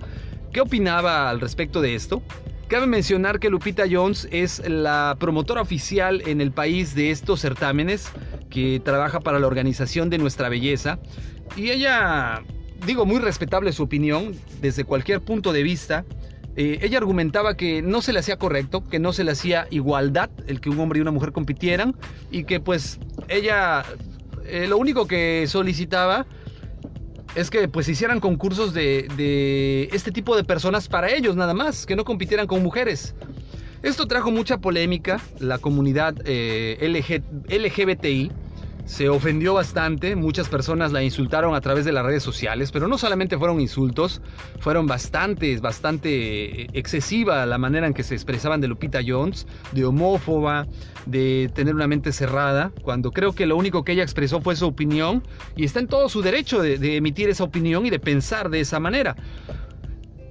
qué 0.52 0.60
opinaba 0.60 1.28
al 1.28 1.40
respecto 1.40 1.80
de 1.80 1.94
esto. 1.94 2.22
Cabe 2.72 2.86
mencionar 2.86 3.38
que 3.38 3.50
Lupita 3.50 3.84
Jones 3.86 4.26
es 4.30 4.66
la 4.66 5.14
promotora 5.20 5.60
oficial 5.60 6.22
en 6.24 6.40
el 6.40 6.52
país 6.52 6.94
de 6.94 7.10
estos 7.10 7.38
certámenes 7.38 8.10
que 8.48 8.80
trabaja 8.82 9.20
para 9.20 9.38
la 9.38 9.46
organización 9.46 10.08
de 10.08 10.16
nuestra 10.16 10.48
belleza. 10.48 10.98
Y 11.54 11.68
ella, 11.68 12.42
digo, 12.86 13.04
muy 13.04 13.18
respetable 13.18 13.72
su 13.72 13.82
opinión 13.82 14.34
desde 14.62 14.84
cualquier 14.84 15.20
punto 15.20 15.52
de 15.52 15.62
vista. 15.62 16.06
Eh, 16.56 16.78
ella 16.80 16.96
argumentaba 16.96 17.58
que 17.58 17.82
no 17.82 18.00
se 18.00 18.14
le 18.14 18.20
hacía 18.20 18.38
correcto, 18.38 18.82
que 18.88 18.98
no 18.98 19.12
se 19.12 19.24
le 19.24 19.32
hacía 19.32 19.66
igualdad 19.68 20.30
el 20.46 20.62
que 20.62 20.70
un 20.70 20.80
hombre 20.80 20.98
y 20.98 21.02
una 21.02 21.10
mujer 21.10 21.32
compitieran 21.32 21.94
y 22.30 22.44
que 22.44 22.58
pues 22.58 22.98
ella 23.28 23.84
eh, 24.46 24.66
lo 24.66 24.78
único 24.78 25.06
que 25.06 25.44
solicitaba 25.46 26.24
es 27.34 27.50
que 27.50 27.68
pues 27.68 27.88
hicieran 27.88 28.20
concursos 28.20 28.74
de, 28.74 29.88
este 29.92 30.12
tipo 30.12 30.36
de 30.36 30.44
personas 30.44 30.88
para 30.88 31.10
ellos 31.10 31.36
nada 31.36 31.54
más, 31.54 31.86
que 31.86 31.96
no 31.96 32.04
compitieran 32.04 32.46
con 32.46 32.62
mujeres. 32.62 33.14
Esto 33.82 34.06
trajo 34.06 34.30
mucha 34.30 34.58
polémica, 34.58 35.20
la 35.40 35.58
comunidad 35.58 36.14
eh, 36.24 36.78
LGBTI 37.48 38.30
se 38.84 39.08
ofendió 39.08 39.54
bastante, 39.54 40.16
muchas 40.16 40.48
personas 40.48 40.92
la 40.92 41.02
insultaron 41.02 41.54
a 41.54 41.60
través 41.60 41.84
de 41.84 41.92
las 41.92 42.04
redes 42.04 42.22
sociales, 42.22 42.72
pero 42.72 42.88
no 42.88 42.98
solamente 42.98 43.38
fueron 43.38 43.60
insultos, 43.60 44.20
fueron 44.58 44.86
bastante, 44.86 45.56
bastante 45.58 46.66
excesiva 46.78 47.46
la 47.46 47.58
manera 47.58 47.86
en 47.86 47.94
que 47.94 48.02
se 48.02 48.14
expresaban 48.14 48.60
de 48.60 48.68
Lupita 48.68 49.00
Jones, 49.06 49.46
de 49.72 49.84
homófoba, 49.84 50.66
de 51.06 51.50
tener 51.54 51.74
una 51.74 51.86
mente 51.86 52.12
cerrada, 52.12 52.72
cuando 52.82 53.12
creo 53.12 53.32
que 53.32 53.46
lo 53.46 53.56
único 53.56 53.84
que 53.84 53.92
ella 53.92 54.02
expresó 54.02 54.40
fue 54.40 54.56
su 54.56 54.66
opinión 54.66 55.22
y 55.56 55.64
está 55.64 55.78
en 55.80 55.86
todo 55.86 56.08
su 56.08 56.22
derecho 56.22 56.60
de, 56.60 56.96
emitir 56.96 57.30
esa 57.30 57.44
opinión 57.44 57.86
y 57.86 57.90
de 57.90 58.00
pensar 58.00 58.50
de 58.50 58.60
esa 58.60 58.80
manera. 58.80 59.16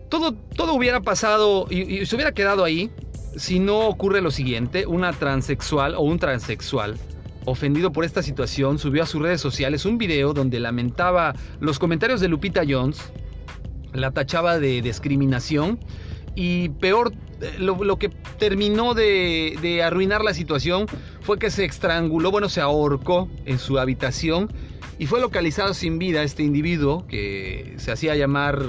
Todo, 0.09 0.33
todo 0.33 0.73
hubiera 0.73 0.99
pasado 0.99 1.67
y 1.69 2.05
se 2.05 2.15
hubiera 2.15 2.33
quedado 2.33 2.65
ahí 2.65 2.91
si 3.37 3.59
no 3.59 3.87
ocurre 3.87 4.19
lo 4.19 4.29
siguiente, 4.29 4.85
una 4.85 5.13
transexual 5.13 5.95
o 5.95 6.01
un 6.01 6.19
transexual 6.19 6.97
ofendido 7.45 7.91
por 7.91 8.05
esta 8.05 8.23
situación, 8.23 8.77
subió 8.77 9.03
a 9.03 9.05
sus 9.05 9.21
redes 9.21 9.41
sociales 9.41 9.85
un 9.85 9.97
video 9.97 10.33
donde 10.33 10.59
lamentaba 10.59 11.33
los 11.59 11.79
comentarios 11.79 12.21
de 12.21 12.27
Lupita 12.27 12.61
Jones, 12.67 13.11
la 13.93 14.11
tachaba 14.11 14.59
de 14.59 14.81
discriminación 14.81 15.79
y 16.35 16.69
peor, 16.69 17.13
eh, 17.41 17.55
lo, 17.59 17.97
que 17.97 18.09
terminó 18.39 18.93
de, 18.93 19.81
arruinar 19.83 20.23
la 20.23 20.33
situación 20.33 20.85
fue 21.21 21.39
que 21.39 21.49
se 21.49 21.65
estranguló, 21.65 22.31
bueno, 22.31 22.49
se 22.49 22.61
ahorcó 22.61 23.29
en 23.45 23.59
su 23.59 23.79
habitación 23.79 24.51
y 24.97 25.07
fue 25.07 25.19
localizado 25.19 25.73
sin 25.73 25.97
vida 25.97 26.23
este 26.23 26.43
individuo 26.43 27.05
que 27.07 27.73
se 27.77 27.91
hacía 27.91 28.15
llamar 28.15 28.61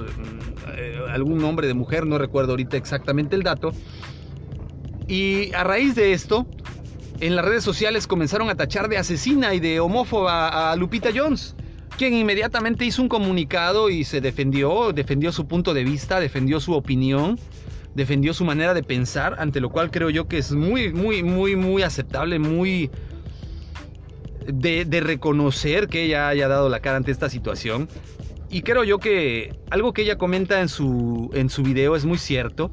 eh, 0.77 0.99
algún 1.11 1.39
nombre 1.39 1.67
de 1.67 1.75
mujer, 1.75 2.07
no 2.07 2.19
recuerdo 2.19 2.53
ahorita 2.53 2.77
exactamente 2.77 3.37
el 3.37 3.43
dato. 3.43 3.73
Y 5.09 5.53
a 5.53 5.63
raíz 5.63 5.95
de 5.95 6.15
esto, 6.15 6.47
en 7.23 7.37
las 7.37 7.45
redes 7.45 7.63
sociales 7.63 8.09
comenzaron 8.09 8.51
a 8.51 8.57
tachar 8.57 8.89
de 8.89 8.99
asesina 8.99 9.55
y 9.55 9.61
de 9.61 9.79
homófoba 9.79 10.73
a 10.73 10.77
Lupita 10.77 11.11
Jones. 11.15 11.55
quien 11.97 12.15
inmediatamente 12.15 12.85
hizo 12.85 13.01
un 13.01 13.09
comunicado 13.09 13.91
y 13.91 14.03
se 14.03 14.21
defendió, 14.21 14.93
defendió 14.93 15.31
su 15.31 15.47
punto 15.47 15.73
de 15.73 15.85
vista, 15.85 16.19
defendió 16.19 16.59
su 16.59 16.73
opinión, 16.73 17.39
defendió 17.95 18.35
su 18.35 18.45
manera 18.45 18.75
de 18.75 18.83
pensar, 18.83 19.37
ante 19.39 19.61
lo 19.61 19.71
cual 19.71 19.93
creo 19.93 20.11
yo 20.11 20.27
que 20.27 20.39
es 20.39 20.51
muy, 20.51 20.93
muy, 20.93 21.23
muy, 21.23 21.55
muy 21.55 21.83
aceptable, 21.83 22.41
muy 22.41 22.91
de, 24.47 25.01
reconocer 25.01 25.87
que 25.87 26.03
ella 26.03 26.27
haya 26.27 26.49
dado 26.49 26.69
la 26.69 26.81
cara 26.81 26.97
ante 26.97 27.13
esta 27.13 27.29
situación. 27.29 27.89
Y 28.51 28.63
creo 28.63 28.83
yo 28.83 28.99
que 28.99 29.55
algo 29.71 29.93
que 29.93 30.03
ella 30.03 30.19
comenta 30.19 30.61
en 30.61 30.69
su, 30.69 31.31
en 31.35 31.51
su 31.51 31.63
video 31.63 31.95
es 31.95 32.05
muy 32.05 32.19
cierto. 32.19 32.73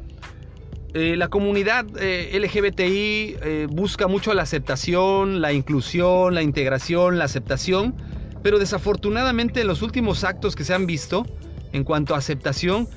Eh, 0.95 1.15
la 1.17 1.27
comunidad 1.27 1.85
eh, 1.99 2.31
LGBTI 2.39 3.37
eh, 3.41 3.67
busca 3.69 4.07
mucho 4.07 4.33
la 4.33 4.41
aceptación, 4.41 5.39
la 5.39 5.53
inclusión, 5.53 6.33
la 6.33 6.41
integración, 6.41 7.19
la 7.19 7.25
aceptación, 7.25 7.93
pero 8.41 8.57
desafortunadamente 8.57 9.63
los 9.65 9.83
últimos 9.83 10.23
actos 10.23 10.55
que 10.55 10.63
se 10.63 10.73
han 10.73 10.87
visto 10.87 11.27
en 11.73 11.83
cuanto 11.83 12.15
a 12.15 12.17
aceptación, 12.17 12.87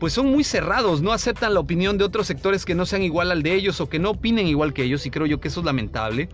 pues 0.00 0.14
son 0.14 0.26
muy 0.26 0.42
cerrados, 0.42 1.00
no 1.00 1.12
aceptan 1.12 1.54
la 1.54 1.60
opinión 1.60 1.96
de 1.96 2.04
otros 2.04 2.26
sectores 2.26 2.64
que 2.64 2.74
no 2.74 2.84
sean 2.86 3.02
igual 3.02 3.30
al 3.30 3.44
de 3.44 3.54
ellos 3.54 3.80
o 3.80 3.88
que 3.88 4.00
no 4.00 4.10
opinen 4.10 4.48
igual 4.48 4.72
que 4.72 4.82
ellos 4.82 5.06
y 5.06 5.10
creo 5.10 5.26
yo 5.26 5.38
que 5.38 5.46
eso 5.46 5.60
es 5.60 5.66
lamentable. 5.66 6.28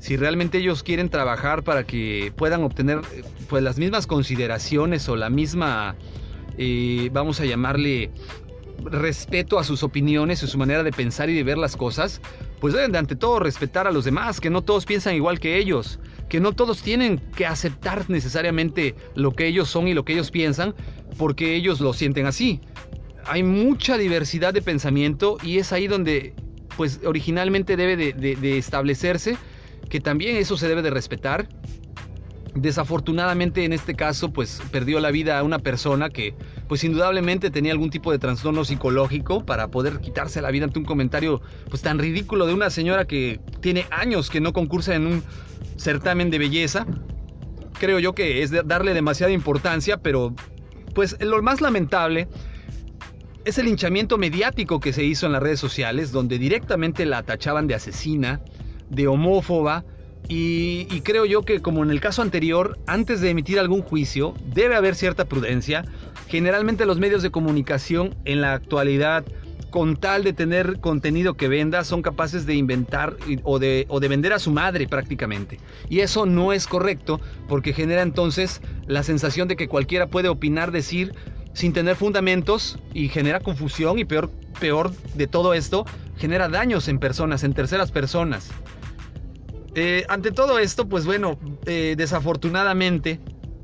Si 0.00 0.18
realmente 0.18 0.58
ellos 0.58 0.82
quieren 0.82 1.08
trabajar 1.08 1.64
para 1.64 1.84
que 1.84 2.30
puedan 2.36 2.62
obtener 2.62 3.00
pues 3.48 3.62
las 3.62 3.78
mismas 3.78 4.06
consideraciones 4.06 5.08
o 5.08 5.16
la 5.16 5.30
misma, 5.30 5.96
vamos 7.10 7.40
a 7.40 7.46
llamarle, 7.46 8.10
respeto 8.84 9.58
a 9.58 9.64
sus 9.64 9.82
opiniones 9.82 10.42
y 10.42 10.46
su 10.46 10.58
manera 10.58 10.82
de 10.82 10.92
pensar 10.92 11.30
y 11.30 11.34
de 11.34 11.42
ver 11.42 11.58
las 11.58 11.76
cosas, 11.76 12.20
pues 12.60 12.74
deben 12.74 12.92
de 12.92 12.98
ante 12.98 13.16
todo 13.16 13.38
respetar 13.38 13.86
a 13.86 13.90
los 13.90 14.04
demás, 14.04 14.40
que 14.40 14.50
no 14.50 14.62
todos 14.62 14.86
piensan 14.86 15.14
igual 15.14 15.40
que 15.40 15.58
ellos, 15.58 15.98
que 16.28 16.40
no 16.40 16.52
todos 16.52 16.82
tienen 16.82 17.18
que 17.18 17.46
aceptar 17.46 18.08
necesariamente 18.08 18.94
lo 19.14 19.32
que 19.32 19.46
ellos 19.46 19.68
son 19.68 19.88
y 19.88 19.94
lo 19.94 20.04
que 20.04 20.14
ellos 20.14 20.30
piensan, 20.30 20.74
porque 21.18 21.54
ellos 21.54 21.80
lo 21.80 21.92
sienten 21.92 22.26
así. 22.26 22.60
Hay 23.26 23.42
mucha 23.42 23.96
diversidad 23.96 24.52
de 24.52 24.62
pensamiento 24.62 25.38
y 25.42 25.58
es 25.58 25.72
ahí 25.72 25.86
donde 25.86 26.34
pues 26.76 27.00
originalmente 27.04 27.76
debe 27.76 27.96
de, 27.96 28.12
de 28.12 28.58
establecerse 28.58 29.36
que 29.88 30.00
también 30.00 30.36
eso 30.36 30.56
se 30.56 30.68
debe 30.68 30.82
de 30.82 30.90
respetar 30.90 31.48
Desafortunadamente 32.54 33.64
en 33.64 33.72
este 33.72 33.94
caso 33.94 34.32
pues 34.32 34.62
perdió 34.70 35.00
la 35.00 35.10
vida 35.10 35.38
a 35.38 35.42
una 35.42 35.58
persona 35.58 36.08
que 36.08 36.34
pues 36.68 36.84
indudablemente 36.84 37.50
tenía 37.50 37.72
algún 37.72 37.90
tipo 37.90 38.12
de 38.12 38.18
trastorno 38.18 38.64
psicológico 38.64 39.44
para 39.44 39.68
poder 39.68 40.00
quitarse 40.00 40.40
la 40.40 40.52
vida 40.52 40.64
ante 40.64 40.78
un 40.78 40.84
comentario 40.84 41.42
pues 41.68 41.82
tan 41.82 41.98
ridículo 41.98 42.46
de 42.46 42.54
una 42.54 42.70
señora 42.70 43.06
que 43.06 43.40
tiene 43.60 43.86
años 43.90 44.30
que 44.30 44.40
no 44.40 44.52
concursa 44.52 44.94
en 44.94 45.06
un 45.06 45.24
certamen 45.76 46.30
de 46.30 46.38
belleza. 46.38 46.86
Creo 47.80 47.98
yo 47.98 48.14
que 48.14 48.42
es 48.42 48.52
darle 48.66 48.94
demasiada 48.94 49.32
importancia, 49.32 49.96
pero 49.96 50.32
pues 50.94 51.16
lo 51.20 51.42
más 51.42 51.60
lamentable 51.60 52.28
es 53.44 53.58
el 53.58 53.66
hinchamiento 53.66 54.16
mediático 54.16 54.78
que 54.78 54.92
se 54.92 55.04
hizo 55.04 55.26
en 55.26 55.32
las 55.32 55.42
redes 55.42 55.58
sociales 55.58 56.12
donde 56.12 56.38
directamente 56.38 57.04
la 57.04 57.18
atachaban 57.18 57.66
de 57.66 57.74
asesina, 57.74 58.40
de 58.90 59.08
homófoba, 59.08 59.84
y, 60.28 61.00
creo 61.02 61.26
yo 61.26 61.42
que 61.42 61.60
como 61.60 61.82
en 61.82 61.90
el 61.90 62.00
caso 62.00 62.22
anterior, 62.22 62.78
antes 62.86 63.20
de 63.20 63.30
emitir 63.30 63.58
algún 63.58 63.82
juicio, 63.82 64.34
debe 64.46 64.74
haber 64.74 64.94
cierta 64.94 65.26
prudencia. 65.26 65.84
Generalmente 66.28 66.86
los 66.86 66.98
medios 66.98 67.22
de 67.22 67.30
comunicación 67.30 68.14
en 68.24 68.40
la 68.40 68.54
actualidad, 68.54 69.24
con 69.70 69.96
tal 69.96 70.24
de 70.24 70.32
tener 70.32 70.80
contenido 70.80 71.34
que 71.34 71.48
venda, 71.48 71.84
son 71.84 72.00
capaces 72.00 72.46
de 72.46 72.54
inventar 72.54 73.16
o 73.42 73.58
de, 73.58 73.84
o 73.88 74.00
de 74.00 74.08
vender 74.08 74.32
a 74.32 74.38
su 74.38 74.50
madre 74.50 74.88
prácticamente. 74.88 75.58
Y 75.90 76.00
eso 76.00 76.24
no 76.24 76.52
es 76.52 76.66
correcto 76.66 77.20
porque 77.46 77.74
genera 77.74 78.02
entonces 78.02 78.62
la 78.86 79.02
sensación 79.02 79.46
de 79.46 79.56
que 79.56 79.68
cualquiera 79.68 80.06
puede 80.06 80.28
opinar, 80.28 80.72
decir, 80.72 81.14
sin 81.52 81.72
tener 81.72 81.96
fundamentos 81.96 82.78
y 82.94 83.08
genera 83.08 83.40
confusión 83.40 83.98
y 83.98 84.04
peor, 84.04 84.30
peor 84.58 84.90
de 85.14 85.26
todo 85.26 85.52
esto, 85.52 85.84
genera 86.16 86.48
daños 86.48 86.88
en 86.88 86.98
personas, 86.98 87.44
en 87.44 87.52
terceras 87.52 87.90
personas. 87.90 88.50
Eh, 89.74 90.04
ante 90.08 90.30
todo 90.30 90.58
esto, 90.60 90.88
pues 90.88 91.04
bueno, 91.04 91.36
eh, 91.66 91.94
desafortunadamente, 91.96 93.18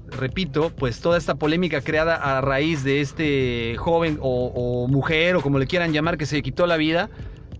repito, 0.09 0.71
pues 0.71 1.01
toda 1.01 1.17
esta 1.17 1.37
polémica 1.37 1.83
creada 1.83 2.17
a 2.17 2.41
raíz 2.41 2.83
de 2.83 3.01
este 3.01 3.77
joven 3.79 4.19
o, 4.21 4.89
mujer 4.89 5.37
o 5.37 5.41
como 5.41 5.61
le 5.61 5.69
quieran 5.69 5.93
llamar 5.93 6.19
que 6.19 6.27
se 6.27 6.43
quitó 6.43 6.67
la 6.67 6.77
vida, 6.77 7.11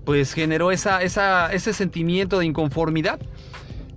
pues 0.05 0.33
generó 0.33 0.73
esa, 0.73 1.01
ese 1.01 1.73
sentimiento 1.73 2.41
de 2.41 2.47
inconformidad. 2.47 3.21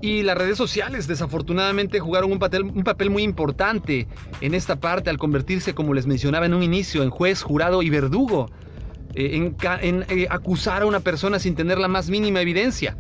Y 0.02 0.22
las 0.22 0.38
redes 0.38 0.58
sociales 0.58 1.08
desafortunadamente 1.08 2.00
jugaron 2.00 2.32
un 2.32 2.38
papel, 2.38 2.64
un 2.64 2.84
papel 2.84 3.10
muy 3.10 3.24
importante 3.24 4.08
en 4.42 4.54
esta 4.54 4.76
parte 4.76 5.10
al 5.10 5.18
convertirse, 5.18 5.74
como 5.74 5.94
les 5.94 6.06
mencionaba 6.06 6.46
en 6.46 6.54
un 6.54 6.62
inicio, 6.62 7.02
en 7.04 7.10
juez, 7.10 7.42
jurado 7.42 7.82
y 7.82 7.90
verdugo, 7.90 8.52
eh, 9.16 9.52
en 9.82 10.06
acusar 10.30 10.84
a 10.84 10.86
una 10.86 11.00
persona 11.00 11.40
sin 11.40 11.56
tener 11.56 11.80
la 11.80 11.88
más 11.88 12.10
mínima 12.10 12.42
evidencia. 12.42 12.98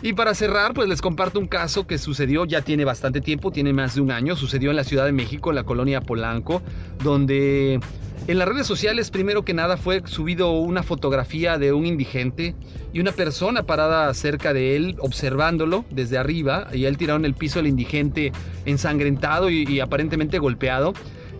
Y 0.00 0.14
para 0.14 0.34
cerrar, 0.34 0.74
pues 0.74 0.88
les 0.88 1.00
comparto 1.00 1.38
un 1.38 1.46
caso 1.46 1.86
que 1.86 1.98
sucedió, 1.98 2.44
ya 2.44 2.62
tiene 2.62 2.84
bastante 2.84 3.20
tiempo, 3.20 3.52
tiene 3.52 3.72
más 3.72 3.94
de 3.94 4.00
un 4.00 4.10
año, 4.10 4.34
sucedió 4.34 4.70
en 4.70 4.76
la 4.76 4.84
Ciudad 4.84 5.04
de 5.04 5.12
México, 5.12 5.50
en 5.50 5.56
la 5.56 5.64
colonia 5.64 6.00
Polanco, 6.00 6.62
donde 7.02 7.78
en 8.26 8.38
las 8.38 8.48
redes 8.48 8.66
sociales, 8.66 9.10
primero 9.10 9.44
que 9.44 9.54
nada, 9.54 9.76
fue 9.76 10.02
subido 10.06 10.52
una 10.52 10.82
fotografía 10.82 11.58
de 11.58 11.72
un 11.72 11.86
indigente 11.86 12.54
y 12.92 13.00
una 13.00 13.12
persona 13.12 13.64
parada 13.64 14.12
cerca 14.14 14.52
de 14.52 14.76
él, 14.76 14.96
observándolo 15.00 15.84
desde 15.90 16.18
arriba, 16.18 16.68
y 16.72 16.84
él 16.84 16.96
tirado 16.96 17.18
en 17.18 17.24
el 17.24 17.34
piso 17.34 17.60
el 17.60 17.66
indigente 17.66 18.32
ensangrentado 18.64 19.50
y, 19.50 19.64
y 19.64 19.80
aparentemente 19.80 20.38
golpeado. 20.38 20.94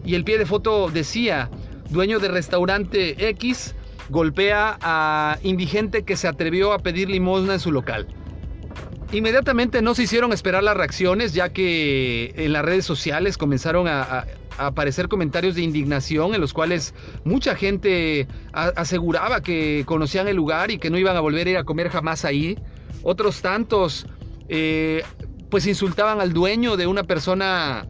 Y 0.05 0.15
el 0.15 0.25
pie 0.25 0.39
de 0.39 0.47
foto 0.47 0.91
decía, 0.91 1.51
dueño 1.91 2.19
de 2.19 2.29
restaurante 2.29 3.29
X, 3.29 3.75
golpea 4.09 4.77
a 4.81 5.39
indigente 5.43 6.03
que 6.03 6.17
se 6.17 6.27
atrevió 6.27 6.73
a 6.73 6.79
pedir 6.81 7.09
limosna 7.09 7.55
en 7.55 7.61
su 7.61 7.71
local. 7.71 8.09
Inmediatamente 9.13 9.83
no 9.83 9.95
se 9.95 10.05
hicieron 10.05 10.33
esperar 10.33 10.63
las 10.63 10.75
reacciones, 10.75 11.35
ya 11.35 11.51
que 11.51 12.33
en 12.35 12.55
las 12.55 12.65
redes 12.65 12.87
sociales 12.87 13.37
comenzaron 13.37 13.87
a, 13.87 14.27
aparecer 14.59 15.09
comentarios 15.09 15.55
de 15.55 15.63
indignación 15.63 16.35
en 16.35 16.41
los 16.41 16.53
cuales 16.53 16.95
mucha 17.25 17.57
gente 17.57 18.29
aseguraba 18.53 19.41
que 19.41 19.83
conocían 19.87 20.29
el 20.29 20.37
lugar 20.37 20.71
y 20.71 20.79
que 20.79 20.91
no 20.91 20.99
iban 20.99 21.17
a 21.17 21.21
volver 21.21 21.47
a 21.47 21.51
ir 21.51 21.57
a 21.57 21.65
comer 21.65 21.89
jamás 21.89 22.27
ahí. 22.27 22.59
Otros 23.03 23.41
tantos 23.41 24.07
eh, 24.49 25.03
pues 25.51 25.67
insultaban 25.67 26.21
al 26.21 26.35
dueño 26.35 26.77
de 26.77 26.87
una 26.87 27.03
persona 27.03 27.87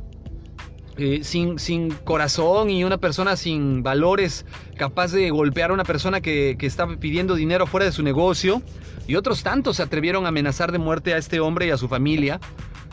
eh, 0.99 1.21
sin, 1.23 1.59
sin, 1.59 1.91
corazón 1.91 2.69
y 2.69 2.85
una 2.85 2.99
persona 2.99 3.37
sin 3.37 3.83
valores 3.83 4.45
capaz 4.77 5.13
de 5.13 5.31
golpear 5.31 5.71
a 5.71 5.75
una 5.75 5.85
persona 5.85 6.21
que, 6.21 6.57
que 6.59 6.67
estaba 6.67 6.97
pidiendo 6.97 7.35
dinero 7.35 7.67
fuera 7.67 7.87
de 7.87 7.93
su 7.93 8.03
negocio. 8.03 8.63
Y 9.07 9.17
otros 9.17 9.43
tantos 9.43 9.77
se 9.77 9.83
atrevieron 9.83 10.27
a 10.27 10.29
amenazar 10.29 10.71
de 10.71 10.79
muerte 10.79 11.15
a 11.15 11.17
este 11.17 11.41
hombre 11.41 11.67
y 11.67 11.71
a 11.71 11.77
su 11.77 11.89
familia, 11.89 12.41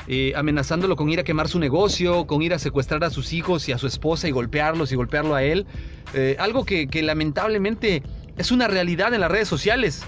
eh, 0.08 0.34
amenazándolo 0.36 0.96
con 0.96 1.10
ir 1.10 1.20
a 1.20 1.24
quemar 1.24 1.48
su 1.50 1.60
negocio, 1.60 2.25
con 2.25 2.41
ir 2.41 2.53
a 2.53 2.60
secuestrar 2.60 3.03
a 3.03 3.10
sus 3.10 3.32
hijos 3.32 3.70
y 3.70 3.74
a 3.74 3.77
su 3.77 3.86
esposa 3.86 4.27
y 4.27 4.32
golpearlos 4.32 4.91
y 4.91 4.96
golpearlo 4.96 5.36
a 5.36 5.44
él. 5.44 5.68
Eh, 6.13 6.36
algo 6.39 6.65
que, 6.65 6.88
lamentablemente 7.03 8.01
es 8.38 8.51
una 8.51 8.68
realidad 8.68 9.13
en 9.13 9.22
las 9.22 9.29
redes 9.29 9.48
sociales. 9.48 10.03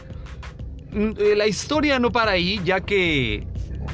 Mm, 0.91 1.11
la 1.35 1.45
historia 1.45 1.99
no 1.99 2.11
para 2.11 2.31
ahí, 2.31 2.59
ya 2.65 2.79
que 2.81 3.45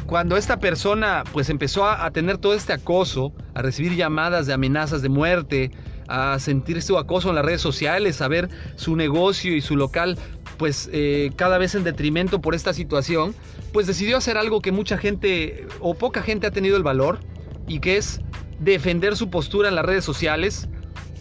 cuando 0.06 0.38
esta 0.38 0.60
persona 0.60 1.24
pues 1.34 1.50
empezó 1.50 1.86
a, 1.86 2.10
tener 2.12 2.38
todo 2.38 2.54
este 2.54 2.74
acoso, 2.74 3.34
a 3.54 3.62
recibir 3.62 3.96
llamadas 3.96 4.48
de 4.48 4.54
amenazas 4.54 5.02
de 5.02 5.10
muerte, 5.10 5.72
a 6.08 6.40
sentir 6.40 6.82
su 6.82 6.98
acoso 6.98 7.30
en 7.30 7.36
las 7.36 7.46
redes 7.46 7.62
sociales, 7.62 8.22
a 8.22 8.28
ver 8.28 8.50
su 8.76 8.96
negocio 8.96 9.56
y 9.56 9.62
su 9.62 9.76
local 9.76 10.18
pues 10.58 10.90
eh, 10.92 11.32
cada 11.36 11.58
vez 11.58 11.76
en 11.76 11.84
detrimento 11.84 12.42
por 12.42 12.56
esta 12.56 12.74
situación, 12.74 13.36
pues 13.74 13.86
decidió 13.86 14.18
hacer 14.18 14.38
algo 14.38 14.62
que 14.62 14.72
mucha 14.72 14.98
gente 14.98 15.68
o 15.80 15.94
poca 15.94 16.22
gente 16.22 16.48
ha 16.48 16.52
tenido 16.52 16.78
el 16.78 16.84
valor 16.84 17.20
y 17.68 17.80
que 17.80 17.98
es 17.98 18.22
defender 18.60 19.16
su 19.16 19.30
postura 19.30 19.70
en 19.70 19.76
las 19.76 19.86
redes 19.86 20.04
sociales. 20.04 20.68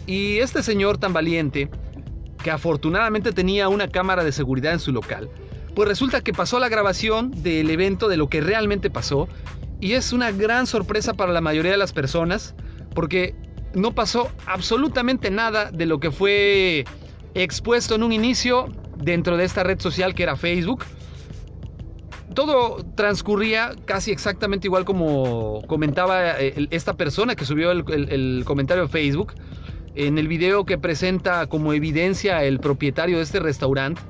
Y 0.07 0.37
este 0.37 0.63
señor 0.63 0.97
tan 0.97 1.13
valiente, 1.13 1.69
que 2.41 2.49
afortunadamente 2.49 3.31
tenía 3.31 3.67
una 3.67 3.89
cámara 3.89 4.23
de 4.23 4.31
seguridad 4.31 4.73
en 4.73 4.79
su 4.79 4.91
local, 4.91 5.29
pues 5.77 5.87
resulta 5.87 6.21
que 6.21 6.33
pasó 6.33 6.57
la 6.57 6.69
grabación 6.69 7.29
del 7.43 7.69
evento 7.69 8.07
de 8.07 8.17
lo 8.17 8.29
que 8.29 8.41
realmente 8.41 8.89
pasó 8.89 9.29
y 9.79 9.91
es 9.91 10.11
una 10.11 10.31
gran 10.31 10.65
sorpresa 10.65 11.13
para 11.13 11.31
la 11.31 11.39
mayoría 11.39 11.69
de 11.69 11.77
las 11.77 11.93
personas 11.93 12.55
porque 12.95 13.35
no 13.75 13.93
pasó 13.93 14.31
absolutamente 14.47 15.29
nada 15.29 15.69
de 15.69 15.85
lo 15.85 15.99
que 15.99 16.09
fue 16.09 16.83
expuesto 17.35 17.93
en 17.93 18.01
un 18.01 18.11
inicio 18.11 18.69
dentro 18.95 19.37
de 19.37 19.43
esta 19.43 19.61
red 19.61 19.79
social 19.79 20.15
que 20.15 20.23
era 20.23 20.35
Facebook. 20.35 20.83
Todo 22.33 22.83
transcurría 22.95 23.75
casi 23.85 24.09
exactamente 24.09 24.65
igual 24.65 24.83
como 24.83 25.61
comentaba 25.67 26.41
eh, 26.41 26.69
esta 26.71 26.97
persona 26.97 27.35
que 27.35 27.45
subió 27.45 27.69
el, 27.69 28.43
comentario 28.45 28.85
de 28.85 28.89
Facebook 28.89 29.35
en 29.93 30.17
el 30.17 30.27
video 30.27 30.65
que 30.65 30.79
presenta 30.79 31.45
como 31.45 31.71
evidencia 31.71 32.43
el 32.45 32.59
propietario 32.59 33.17
de 33.17 33.23
este 33.23 33.39
restaurante. 33.39 34.01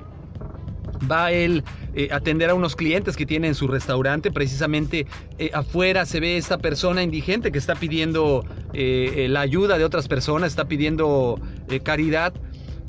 Va 1.10 1.32
él 1.32 1.64
eh, 1.94 2.10
atender 2.12 2.50
a 2.50 2.56
unos 2.56 2.76
clientes 2.76 3.16
que 3.16 3.26
tiene 3.26 3.48
en 3.48 3.56
su 3.56 3.68
restaurante. 3.68 4.32
Precisamente 4.32 5.08
eh, 5.38 5.52
afuera 5.54 6.06
se 6.06 6.20
ve 6.20 6.38
esta 6.38 6.58
persona 6.58 7.04
indigente 7.04 7.52
que 7.52 7.58
está 7.58 7.76
pidiendo 7.76 8.46
eh, 8.74 9.28
la 9.30 9.42
ayuda 9.42 9.78
de 9.78 9.86
otras 9.86 10.08
personas, 10.08 10.52
está 10.52 10.66
pidiendo 10.66 11.40
caridad. 11.84 12.34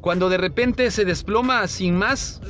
Cuando 0.00 0.28
de 0.28 0.38
repente 0.38 0.90
se 0.90 1.04
desploma 1.04 1.66
sin 1.66 1.96
más, 1.96 2.40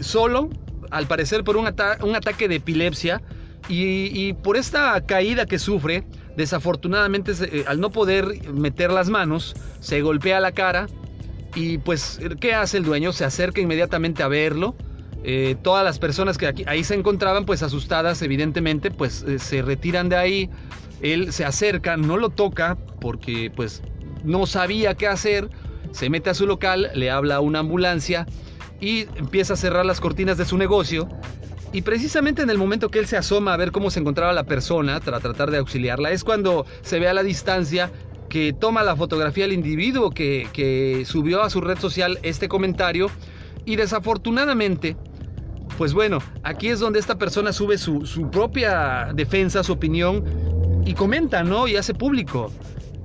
solo, 0.00 0.50
al 0.90 1.06
parecer 1.06 1.42
por 1.42 1.56
un, 1.56 1.66
un 2.02 2.16
ataque 2.16 2.48
de 2.48 2.56
epilepsia, 2.56 3.22
y, 3.68 4.32
por 4.34 4.56
esta 4.56 5.00
caída 5.06 5.46
que 5.46 5.58
sufre, 5.58 6.04
desafortunadamente 6.36 7.32
al 7.66 7.80
no 7.80 7.90
poder 7.90 8.50
meter 8.52 8.90
las 8.90 9.08
manos, 9.08 9.54
se 9.80 10.02
golpea 10.02 10.40
la 10.40 10.52
cara 10.52 10.88
y 11.54 11.78
pues, 11.78 12.18
¿qué 12.40 12.54
hace 12.54 12.78
el 12.78 12.84
dueño? 12.84 13.12
Se 13.12 13.24
acerca 13.24 13.60
inmediatamente 13.60 14.22
a 14.22 14.28
verlo. 14.28 14.74
Eh, 15.24 15.56
todas 15.62 15.84
las 15.84 15.98
personas 15.98 16.38
que 16.38 16.46
aquí, 16.46 16.64
ahí 16.66 16.84
se 16.84 16.94
encontraban, 16.94 17.44
pues 17.44 17.62
asustadas, 17.62 18.22
evidentemente, 18.22 18.90
pues 18.90 19.22
eh, 19.22 19.38
se 19.38 19.62
retiran 19.62 20.08
de 20.08 20.16
ahí. 20.16 20.50
Él 21.00 21.32
se 21.32 21.44
acerca, 21.44 21.96
no 21.96 22.16
lo 22.16 22.30
toca 22.30 22.76
porque 23.00 23.50
pues 23.54 23.82
no 24.24 24.46
sabía 24.46 24.94
qué 24.94 25.06
hacer. 25.06 25.48
Se 25.92 26.08
mete 26.10 26.30
a 26.30 26.34
su 26.34 26.46
local, 26.46 26.90
le 26.94 27.10
habla 27.10 27.36
a 27.36 27.40
una 27.40 27.58
ambulancia 27.58 28.26
y 28.80 29.06
empieza 29.16 29.54
a 29.54 29.56
cerrar 29.56 29.86
las 29.86 30.00
cortinas 30.00 30.38
de 30.38 30.44
su 30.44 30.58
negocio. 30.58 31.08
Y 31.72 31.82
precisamente 31.82 32.42
en 32.42 32.50
el 32.50 32.58
momento 32.58 32.90
que 32.90 32.98
él 32.98 33.06
se 33.06 33.16
asoma 33.16 33.54
a 33.54 33.56
ver 33.56 33.72
cómo 33.72 33.90
se 33.90 34.00
encontraba 34.00 34.32
la 34.32 34.44
persona, 34.44 35.00
para 35.00 35.20
tratar 35.20 35.50
de 35.50 35.58
auxiliarla, 35.58 36.10
es 36.10 36.22
cuando 36.22 36.66
se 36.82 36.98
ve 36.98 37.08
a 37.08 37.14
la 37.14 37.22
distancia 37.22 37.90
que 38.28 38.52
toma 38.52 38.82
la 38.82 38.96
fotografía 38.96 39.44
del 39.44 39.52
individuo 39.52 40.10
que, 40.10 41.04
subió 41.06 41.42
a 41.42 41.50
su 41.50 41.60
red 41.60 41.78
social 41.78 42.18
este 42.22 42.48
comentario 42.48 43.10
y 43.64 43.76
desafortunadamente 43.76 44.96
pues 45.78 45.94
bueno, 45.94 46.18
aquí 46.42 46.68
es 46.68 46.80
donde 46.80 46.98
esta 46.98 47.18
persona 47.18 47.52
sube 47.52 47.78
su, 47.78 48.28
propia 48.30 49.10
defensa, 49.14 49.62
su 49.62 49.72
opinión 49.72 50.24
y 50.84 50.94
comenta, 50.94 51.42
¿no? 51.42 51.68
Y 51.68 51.76
hace 51.76 51.94
público 51.94 52.52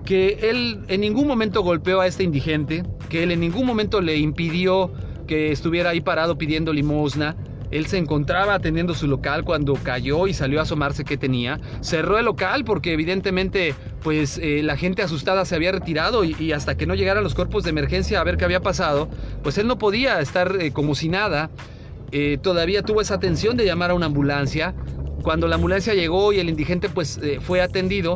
que 0.05 0.49
él 0.49 0.85
en 0.87 1.01
ningún 1.01 1.27
momento 1.27 1.61
golpeó 1.61 1.99
a 1.99 2.07
este 2.07 2.23
indigente, 2.23 2.83
que 3.09 3.23
él 3.23 3.31
en 3.31 3.41
ningún 3.41 3.65
momento 3.65 4.01
le 4.01 4.17
impidió 4.17 4.93
que 5.27 5.51
estuviera 5.51 5.89
ahí 5.89 5.99
parado 5.99 6.37
pidiendo 6.37 6.71
limosna, 6.71 7.35
él 7.71 7.87
se 7.87 7.97
encontraba 7.97 8.53
atendiendo 8.53 8.93
su 8.93 9.07
local 9.07 9.43
cuando 9.43 9.73
cayó 9.73 10.27
y 10.27 10.33
salió 10.33 10.59
a 10.59 10.63
asomarse 10.63 11.03
qué 11.03 11.17
tenía. 11.17 11.59
Cerró 11.81 12.17
el 12.17 12.25
local 12.25 12.63
porque 12.63 12.93
evidentemente 12.93 13.75
pues 14.01 14.37
eh, 14.37 14.61
la 14.63 14.77
gente 14.77 15.01
asustada 15.01 15.43
se 15.45 15.55
había 15.55 15.71
retirado 15.71 16.23
y, 16.23 16.51
hasta 16.53 16.75
que 16.75 16.85
no 16.85 16.95
llegaran 16.95 17.23
los 17.23 17.35
cuerpos 17.35 17.63
de 17.63 17.71
emergencia 17.71 18.21
a 18.21 18.23
ver 18.23 18.37
qué 18.37 18.45
había 18.45 18.61
pasado, 18.61 19.09
pues 19.43 19.57
él 19.57 19.67
no 19.67 19.77
podía 19.77 20.21
estar 20.21 20.55
eh, 20.59 20.71
como 20.71 20.95
si 20.95 21.09
nada. 21.09 21.49
Eh, 22.11 22.37
todavía 22.41 22.83
tuvo 22.83 23.01
esa 23.01 23.15
atención 23.15 23.57
de 23.57 23.65
llamar 23.65 23.91
a 23.91 23.93
una 23.93 24.05
ambulancia. 24.07 24.73
Cuando 25.23 25.47
la 25.47 25.55
ambulancia 25.55 25.93
llegó 25.93 26.31
y 26.33 26.39
el 26.39 26.49
indigente 26.49 26.89
pues 26.89 27.19
fue 27.41 27.61
atendido, 27.61 28.15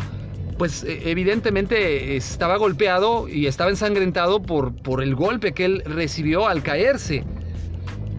pues 0.57 0.86
evidentemente 0.88 2.15
estaba 2.15 2.55
golpeado 2.57 3.27
y 3.27 3.48
estaba 3.48 3.69
ensangrentado 3.69 4.41
por, 4.41 4.74
por 4.75 5.01
el 5.01 5.15
golpe 5.15 5.53
que 5.53 5.65
él 5.65 5.83
recibió 5.86 6.48
al 6.48 6.62
caerse. 6.62 7.24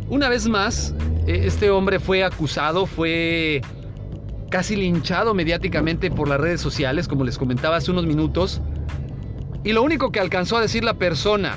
Una 0.08 0.28
vez 0.28 0.48
más, 0.48 0.94
e, 1.26 1.46
este 1.46 1.70
hombre 1.70 2.00
fue 2.00 2.24
acusado, 2.24 2.86
fue 2.86 3.62
casi 4.50 4.76
linchado 4.76 5.32
mediáticamente 5.32 6.10
por 6.10 6.28
las 6.28 6.40
redes 6.40 6.60
sociales, 6.60 7.08
como 7.08 7.24
les 7.24 7.38
comentaba 7.38 7.76
hace 7.76 7.90
unos 7.90 8.06
minutos. 8.06 8.60
Y 9.64 9.72
lo 9.72 9.82
único 9.82 10.12
que 10.12 10.20
alcanzó 10.20 10.56
a 10.56 10.60
decir 10.60 10.84
la 10.84 10.94
persona 10.94 11.56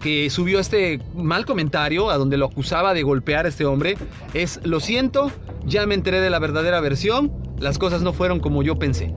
que 0.00 0.30
subió 0.30 0.58
este 0.58 1.00
mal 1.14 1.46
comentario, 1.46 2.10
a 2.10 2.18
donde 2.18 2.36
lo 2.36 2.46
acusaba 2.46 2.94
de 2.94 3.02
golpear 3.02 3.46
a 3.46 3.48
este 3.48 3.64
hombre, 3.64 3.96
es, 4.34 4.60
lo 4.64 4.80
siento, 4.80 5.30
ya 5.64 5.86
me 5.86 5.94
enteré 5.94 6.20
de 6.20 6.30
la 6.30 6.38
verdadera 6.38 6.80
versión, 6.80 7.32
las 7.58 7.78
cosas 7.78 8.02
no 8.02 8.12
fueron 8.12 8.40
como 8.40 8.62
yo 8.62 8.78
pensé. 8.78 9.14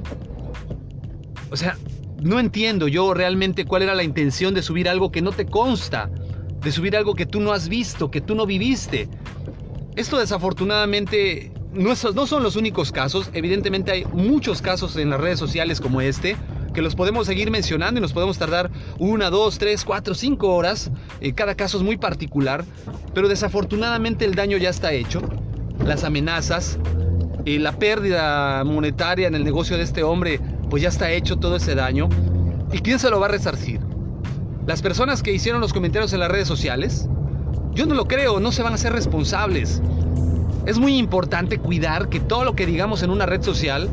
O 1.49 1.55
sea, 1.55 1.77
no 2.21 2.39
entiendo 2.39 2.87
yo 2.87 3.13
realmente 3.13 3.65
cuál 3.65 3.83
era 3.83 3.95
la 3.95 4.03
intención 4.03 4.53
de 4.53 4.61
subir 4.61 4.89
algo 4.89 5.11
que 5.11 5.21
no 5.21 5.31
te 5.31 5.45
consta 5.45 6.09
de 6.63 6.71
subir 6.71 6.95
algo 6.95 7.13
que 7.13 7.25
tú 7.25 7.41
no 7.41 7.51
has 7.51 7.67
visto, 7.67 8.09
que 8.09 8.21
tú 8.21 8.35
no 8.35 8.45
viviste. 8.45 9.09
Esto 9.95 10.17
desafortunadamente 10.17 11.51
no, 11.73 11.89
no 12.15 12.27
son 12.27 12.43
los 12.43 12.55
únicos 12.55 12.91
casos, 12.91 13.29
evidentemente 13.33 13.91
hay 13.91 14.05
muchos 14.05 14.61
casos 14.61 14.95
en 14.95 15.09
las 15.09 15.19
redes 15.19 15.39
sociales 15.39 15.81
como 15.81 16.01
este, 16.01 16.37
que 16.73 16.81
los 16.81 16.95
podemos 16.95 17.27
seguir 17.27 17.51
mencionando 17.51 17.99
y 17.99 18.01
nos 18.01 18.13
podemos 18.13 18.37
tardar 18.37 18.69
una, 18.99 19.29
dos, 19.29 19.57
tres, 19.57 19.85
cuatro, 19.85 20.15
cinco 20.15 20.53
horas. 20.53 20.91
Eh, 21.21 21.33
cada 21.33 21.55
caso 21.55 21.77
es 21.77 21.83
muy 21.83 21.97
particular, 21.97 22.65
pero 23.13 23.27
desafortunadamente 23.27 24.25
el 24.25 24.35
daño 24.35 24.57
ya 24.57 24.69
está 24.69 24.91
hecho. 24.91 25.21
Las 25.85 26.03
amenazas, 26.03 26.79
eh, 27.45 27.59
la 27.59 27.73
pérdida 27.73 28.63
monetaria 28.63 29.27
en 29.27 29.35
el 29.35 29.43
negocio 29.43 29.77
de 29.77 29.83
este 29.83 30.03
hombre, 30.03 30.39
pues 30.69 30.83
ya 30.83 30.89
está 30.89 31.11
hecho 31.11 31.37
todo 31.37 31.55
ese 31.55 31.75
daño. 31.75 32.09
¿Y 32.71 32.79
quién 32.79 32.99
se 32.99 33.09
lo 33.09 33.19
va 33.19 33.27
a 33.27 33.29
resarcir? 33.29 33.79
Las 34.65 34.81
personas 34.81 35.21
que 35.21 35.31
hicieron 35.31 35.61
los 35.61 35.73
comentarios 35.73 36.13
en 36.13 36.19
las 36.19 36.31
redes 36.31 36.47
sociales, 36.47 37.07
yo 37.73 37.85
no 37.85 37.95
lo 37.95 38.05
creo, 38.05 38.39
no 38.39 38.51
se 38.51 38.63
van 38.63 38.73
a 38.73 38.77
ser 38.77 38.93
responsables. 38.93 39.81
Es 40.65 40.79
muy 40.79 40.97
importante 40.97 41.57
cuidar 41.57 42.07
que 42.09 42.19
todo 42.19 42.45
lo 42.45 42.55
que 42.55 42.65
digamos 42.65 43.03
en 43.03 43.09
una 43.09 43.25
red 43.25 43.41
social 43.41 43.89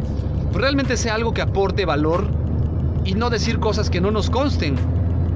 pues, 0.53 0.63
realmente 0.63 0.97
sea 0.97 1.17
algo 1.17 1.35
que 1.35 1.43
aporte 1.43 1.85
valor 1.85 2.40
y 3.05 3.15
no 3.15 3.31
decir 3.31 3.59
cosas 3.59 3.91
que 3.91 4.01
no 4.01 4.11
nos 4.11 4.31
consten, 4.31 4.77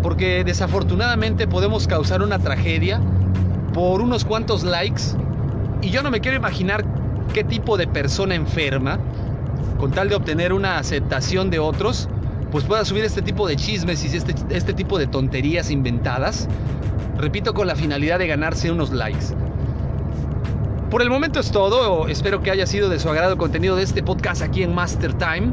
porque 0.03 0.45
desafortunadamente 0.45 1.47
podemos 1.47 1.87
causar 1.87 2.23
una 2.23 2.39
tragedia 2.39 3.01
por 3.73 4.01
unos 4.01 4.25
cuantos 4.25 4.65
likes 4.65 5.03
y 5.85 5.91
yo 5.91 6.03
no 6.03 6.11
me 6.11 6.21
quiero 6.21 6.37
imaginar 6.37 6.85
qué 7.35 7.45
tipo 7.45 7.77
de 7.77 7.87
persona 7.87 8.35
enferma, 8.35 8.99
con 9.79 9.91
tal 9.91 10.09
de 10.09 10.15
obtener 10.15 10.53
una 10.53 10.79
aceptación 10.79 11.51
de 11.51 11.59
otros, 11.59 12.09
pues 12.51 12.65
pueda 12.65 12.85
subir 12.85 13.05
este 13.05 13.21
tipo 13.21 13.47
de 13.47 13.57
chismes 13.57 14.05
y 14.05 14.17
este, 14.17 14.35
este 14.49 14.73
tipo 14.73 14.99
de 14.99 15.07
tonterías 15.07 15.71
inventadas, 15.71 16.49
repito, 17.19 17.53
con 17.53 17.67
la 17.67 17.75
finalidad 17.75 18.19
de 18.19 18.29
ganarse 18.29 18.71
unos 18.71 18.93
likes. 18.93 19.35
Por 20.91 21.03
el 21.03 21.11
momento 21.11 21.41
es 21.41 21.51
todo, 21.51 22.09
espero 22.09 22.43
que 22.43 22.51
haya 22.51 22.67
sido 22.67 22.89
de 22.89 22.99
su 22.99 23.09
agrado 23.09 23.33
el 23.33 23.39
contenido 23.39 23.75
de 23.77 23.83
este 23.83 24.03
podcast 24.03 24.41
aquí 24.41 24.63
en 24.63 24.75
Master 24.75 25.13
Time. 25.15 25.53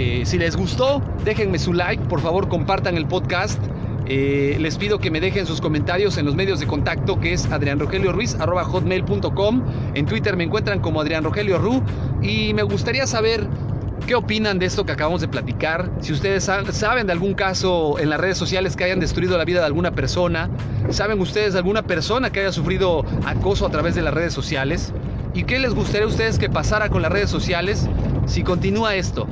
Eh, 0.00 0.22
si 0.24 0.38
les 0.38 0.54
gustó, 0.54 1.02
déjenme 1.24 1.58
su 1.58 1.72
like, 1.72 2.04
por 2.04 2.20
favor 2.20 2.48
compartan 2.48 2.96
el 2.96 3.08
podcast. 3.08 3.60
Eh, 4.06 4.56
les 4.60 4.78
pido 4.78 5.00
que 5.00 5.10
me 5.10 5.20
dejen 5.20 5.44
sus 5.44 5.60
comentarios 5.60 6.18
en 6.18 6.24
los 6.24 6.36
medios 6.36 6.60
de 6.60 6.68
contacto 6.68 7.18
que 7.18 7.32
es 7.32 7.46
adrianrogelioruiz.com. 7.46 9.64
En 9.94 10.06
Twitter 10.06 10.36
me 10.36 10.44
encuentran 10.44 10.78
como 10.78 11.00
Adrián 11.00 11.24
Rogelio 11.24 11.58
Ru 11.58 11.82
y 12.22 12.54
me 12.54 12.62
gustaría 12.62 13.08
saber 13.08 13.48
¿Qué 14.06 14.14
opinan 14.14 14.60
de 14.60 14.66
esto 14.66 14.86
que 14.86 14.92
acabamos 14.92 15.20
de 15.20 15.28
platicar? 15.28 15.90
Si 16.00 16.12
ustedes 16.12 16.44
saben 16.44 17.06
de 17.06 17.12
algún 17.12 17.34
caso 17.34 17.98
en 17.98 18.08
las 18.08 18.18
redes 18.18 18.38
sociales 18.38 18.74
que 18.74 18.84
hayan 18.84 19.00
destruido 19.00 19.36
la 19.36 19.44
vida 19.44 19.60
de 19.60 19.66
alguna 19.66 19.90
persona, 19.90 20.48
¿saben 20.88 21.20
ustedes 21.20 21.52
de 21.52 21.58
alguna 21.58 21.82
persona 21.82 22.30
que 22.30 22.40
haya 22.40 22.52
sufrido 22.52 23.04
acoso 23.26 23.66
a 23.66 23.70
través 23.70 23.94
de 23.96 24.02
las 24.02 24.14
redes 24.14 24.32
sociales? 24.32 24.94
¿Y 25.34 25.42
qué 25.42 25.58
les 25.58 25.74
gustaría 25.74 26.06
a 26.06 26.08
ustedes 26.08 26.38
que 26.38 26.48
pasara 26.48 26.88
con 26.88 27.02
las 27.02 27.12
redes 27.12 27.28
sociales 27.28 27.86
si 28.24 28.44
continúa 28.44 28.94
esto? 28.94 29.26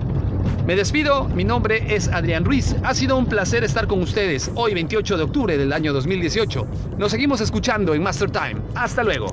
Me 0.66 0.76
despido, 0.76 1.28
mi 1.28 1.44
nombre 1.44 1.94
es 1.94 2.08
Adrián 2.08 2.44
Ruiz. 2.44 2.76
Ha 2.82 2.94
sido 2.94 3.16
un 3.16 3.26
placer 3.26 3.64
estar 3.64 3.86
con 3.86 4.02
ustedes 4.02 4.50
hoy 4.54 4.74
28 4.74 5.16
de 5.16 5.22
octubre 5.22 5.56
del 5.56 5.72
año 5.72 5.92
2018. 5.92 6.66
Nos 6.98 7.10
seguimos 7.10 7.40
escuchando 7.40 7.94
en 7.94 8.02
Master 8.02 8.30
Time. 8.30 8.60
Hasta 8.74 9.04
luego. 9.04 9.26